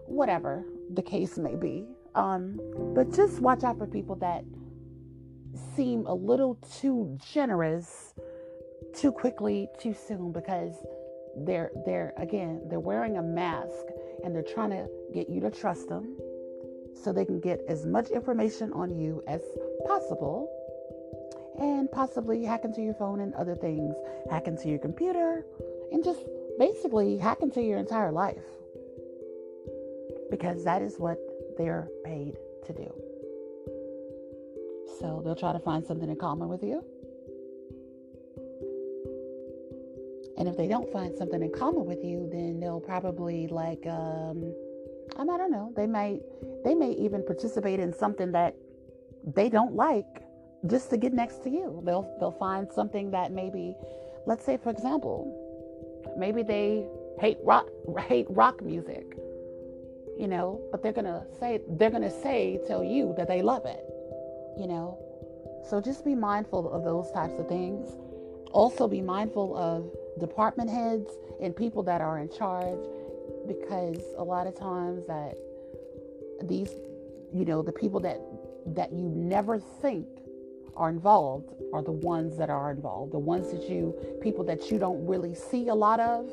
whatever 0.07 0.65
the 0.95 1.03
case 1.03 1.39
may 1.39 1.55
be. 1.55 1.87
Um, 2.15 2.59
but 2.95 3.15
just 3.15 3.41
watch 3.41 3.63
out 3.63 3.79
for 3.79 3.87
people 3.87 4.17
that 4.17 4.45
seem 5.77 6.07
a 6.07 6.15
little 6.15 6.57
too 6.81 7.17
generous 7.33 8.15
too 8.95 9.13
quickly, 9.13 9.69
too 9.79 9.95
soon 9.95 10.33
because 10.33 10.75
they're 11.37 11.71
they're 11.87 12.13
again 12.17 12.61
they're 12.69 12.81
wearing 12.81 13.17
a 13.17 13.23
mask 13.23 13.87
and 14.25 14.35
they're 14.35 14.43
trying 14.43 14.71
to 14.71 14.89
get 15.13 15.29
you 15.29 15.41
to 15.41 15.51
trust 15.51 15.89
them 15.89 16.17
so 16.95 17.13
they 17.13 17.25
can 17.25 17.41
get 17.41 17.61
as 17.69 17.87
much 17.87 18.11
information 18.11 18.73
on 18.73 18.99
you 18.99 19.23
as 19.27 19.41
possible 19.87 20.49
and 21.59 21.91
possibly 21.91 22.45
hack 22.45 22.65
into 22.65 22.81
your 22.83 22.95
phone 22.95 23.21
and 23.21 23.35
other 23.35 23.55
things, 23.55 23.95
hack 24.31 24.47
into 24.47 24.69
your 24.69 24.79
computer, 24.79 25.45
and 25.93 26.03
just 26.03 26.21
basically 26.59 27.19
hack 27.19 27.43
into 27.43 27.63
your 27.63 27.79
entire 27.79 28.11
life. 28.11 28.43
Because 30.31 30.65
that 30.65 30.81
is 30.81 30.97
what 30.97 31.19
they're 31.59 31.89
paid 32.05 32.37
to 32.67 32.73
do. 32.73 32.95
So 34.99 35.23
they'll 35.25 35.35
try 35.35 35.53
to 35.53 35.59
find 35.59 35.85
something 35.85 36.09
in 36.09 36.17
common 36.17 36.49
with 36.49 36.63
you. 36.63 36.85
And 40.41 40.49
if 40.49 40.57
they 40.57 40.67
don't 40.67 40.91
find 40.91 41.15
something 41.17 41.43
in 41.43 41.53
common 41.53 41.85
with 41.85 42.03
you, 42.03 42.29
then 42.33 42.59
they'll 42.61 42.81
probably 42.81 43.47
like 43.47 43.87
um 43.87 44.55
I 45.19 45.25
don't 45.25 45.51
know, 45.51 45.73
they 45.77 45.87
may 45.87 46.21
they 46.65 46.75
may 46.75 46.93
even 46.93 47.23
participate 47.25 47.79
in 47.79 47.93
something 47.93 48.33
that 48.33 48.57
they 49.35 49.51
don't 49.51 49.75
like 49.75 50.25
just 50.67 50.89
to 50.91 50.97
get 50.97 51.13
next 51.13 51.45
to 51.45 51.51
you. 51.51 51.83
They'll 51.85 52.11
they'll 52.19 52.33
find 52.33 52.73
something 52.73 53.11
that 53.11 53.33
maybe 53.33 53.77
let's 54.27 54.45
say 54.45 54.57
for 54.57 54.71
example, 54.71 55.19
maybe 56.17 56.43
they 56.43 56.87
hate 57.21 57.37
rock 57.45 57.69
hate 58.09 58.27
rock 58.31 58.63
music 58.63 59.15
you 60.21 60.29
know, 60.29 60.61
but 60.71 60.83
they're 60.83 60.93
gonna 60.93 61.25
say 61.39 61.61
they're 61.79 61.91
gonna 61.91 62.11
say 62.11 62.61
tell 62.67 62.85
you 62.85 63.15
that 63.17 63.27
they 63.27 63.41
love 63.41 63.65
it, 63.65 63.83
you 64.59 64.67
know. 64.67 64.99
So 65.69 65.81
just 65.81 66.05
be 66.05 66.15
mindful 66.15 66.71
of 66.71 66.85
those 66.85 67.11
types 67.13 67.39
of 67.39 67.49
things. 67.49 67.89
Also 68.53 68.87
be 68.87 69.01
mindful 69.01 69.57
of 69.57 69.91
department 70.19 70.71
heads 70.71 71.11
and 71.41 71.55
people 71.55 71.83
that 71.83 72.01
are 72.01 72.19
in 72.19 72.29
charge 72.31 72.81
because 73.47 74.03
a 74.17 74.25
lot 74.25 74.47
of 74.47 74.59
times 74.59 75.07
that 75.07 75.35
these 76.43 76.71
you 77.33 77.45
know 77.45 77.63
the 77.63 77.73
people 77.73 78.01
that 78.01 78.21
that 78.67 78.93
you 78.93 79.09
never 79.09 79.59
think 79.59 80.07
are 80.77 80.89
involved 80.89 81.55
are 81.73 81.83
the 81.83 81.93
ones 81.93 82.37
that 82.37 82.51
are 82.51 82.71
involved 82.71 83.13
the 83.13 83.19
ones 83.19 83.51
that 83.53 83.69
you 83.69 83.95
people 84.21 84.45
that 84.45 84.71
you 84.71 84.79
don't 84.79 85.05
really 85.07 85.35
see 85.35 85.69
a 85.69 85.75
lot 85.75 86.01
of 86.01 86.29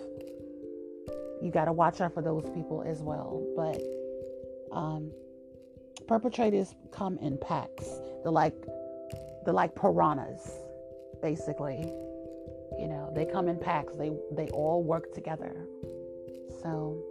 you 1.42 1.52
got 1.52 1.66
to 1.66 1.74
watch 1.74 2.02
out 2.02 2.14
for 2.14 2.22
those 2.22 2.50
people 2.54 2.84
as 2.86 3.02
well. 3.02 3.44
But 3.56 3.82
um, 4.76 5.12
perpetrators 6.08 6.74
come 6.92 7.18
in 7.20 7.38
packs. 7.38 7.88
They're 8.24 8.32
like 8.32 8.56
they're 9.46 9.54
like 9.54 9.76
piranhas, 9.76 10.52
basically. 11.22 11.92
You 12.80 12.88
know, 12.88 13.12
they 13.14 13.26
come 13.26 13.48
in 13.48 13.58
packs. 13.58 13.96
They 13.96 14.12
they 14.32 14.48
all 14.50 14.84
work 14.84 15.14
together. 15.14 15.56
So 16.62 17.04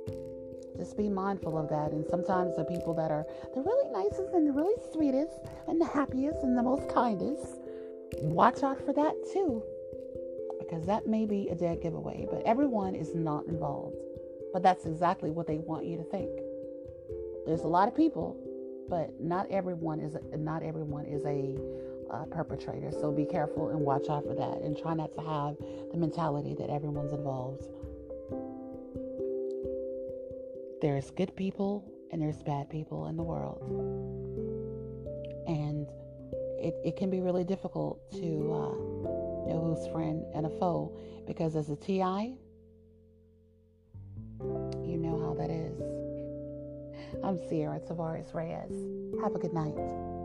just 0.76 0.96
be 0.96 1.08
mindful 1.08 1.56
of 1.56 1.68
that. 1.70 1.92
And 1.92 2.06
sometimes 2.06 2.56
the 2.56 2.64
people 2.64 2.94
that 2.94 3.10
are 3.10 3.24
the 3.54 3.62
really 3.62 3.90
nicest 3.90 4.34
and 4.34 4.46
the 4.46 4.52
really 4.52 4.74
sweetest 4.92 5.38
and 5.68 5.80
the 5.80 5.86
happiest 5.86 6.42
and 6.42 6.56
the 6.56 6.62
most 6.62 6.88
kindest, 6.88 7.60
watch 8.20 8.62
out 8.62 8.84
for 8.84 8.92
that 8.92 9.14
too. 9.32 9.62
Because 10.58 10.84
that 10.86 11.06
may 11.06 11.26
be 11.26 11.48
a 11.48 11.54
dead 11.54 11.80
giveaway, 11.80 12.26
but 12.30 12.42
everyone 12.44 12.94
is 12.94 13.14
not 13.14 13.46
involved. 13.46 13.96
But 14.52 14.62
that's 14.62 14.84
exactly 14.84 15.30
what 15.30 15.46
they 15.46 15.58
want 15.58 15.86
you 15.86 15.96
to 15.96 16.04
think. 16.04 16.30
There's 17.46 17.62
a 17.62 17.68
lot 17.68 17.88
of 17.88 17.94
people, 17.94 18.36
but 18.88 19.10
not 19.20 19.50
everyone 19.50 20.00
is 20.00 20.16
not 20.36 20.62
everyone 20.62 21.06
is 21.06 21.24
a 21.24 21.56
uh, 22.10 22.24
perpetrator. 22.24 22.90
So 22.90 23.12
be 23.12 23.24
careful 23.24 23.70
and 23.70 23.80
watch 23.80 24.08
out 24.08 24.24
for 24.24 24.34
that, 24.34 24.62
and 24.62 24.76
try 24.76 24.94
not 24.94 25.14
to 25.14 25.20
have 25.20 25.56
the 25.92 25.98
mentality 25.98 26.54
that 26.58 26.70
everyone's 26.70 27.12
involved. 27.12 27.66
There's 30.82 31.10
good 31.10 31.34
people 31.36 31.90
and 32.12 32.22
there's 32.22 32.42
bad 32.42 32.70
people 32.70 33.06
in 33.08 33.16
the 33.16 33.22
world, 33.22 33.60
and 35.46 35.88
it, 36.58 36.74
it 36.84 36.96
can 36.96 37.10
be 37.10 37.20
really 37.20 37.44
difficult 37.44 38.10
to 38.12 38.18
uh, 38.18 39.48
know 39.48 39.74
who's 39.76 39.86
friend 39.92 40.24
and 40.34 40.46
a 40.46 40.50
foe 40.50 40.96
because 41.26 41.56
as 41.56 41.70
a 41.70 41.76
TI, 41.76 42.36
You 44.40 44.98
know 44.98 45.18
how 45.20 45.34
that 45.34 45.50
is. 45.50 45.80
I'm 47.24 47.38
Ciara 47.48 47.80
Tavares 47.80 48.32
Reyes. 48.34 48.72
Have 49.22 49.34
a 49.34 49.38
good 49.38 49.52
night. 49.52 50.15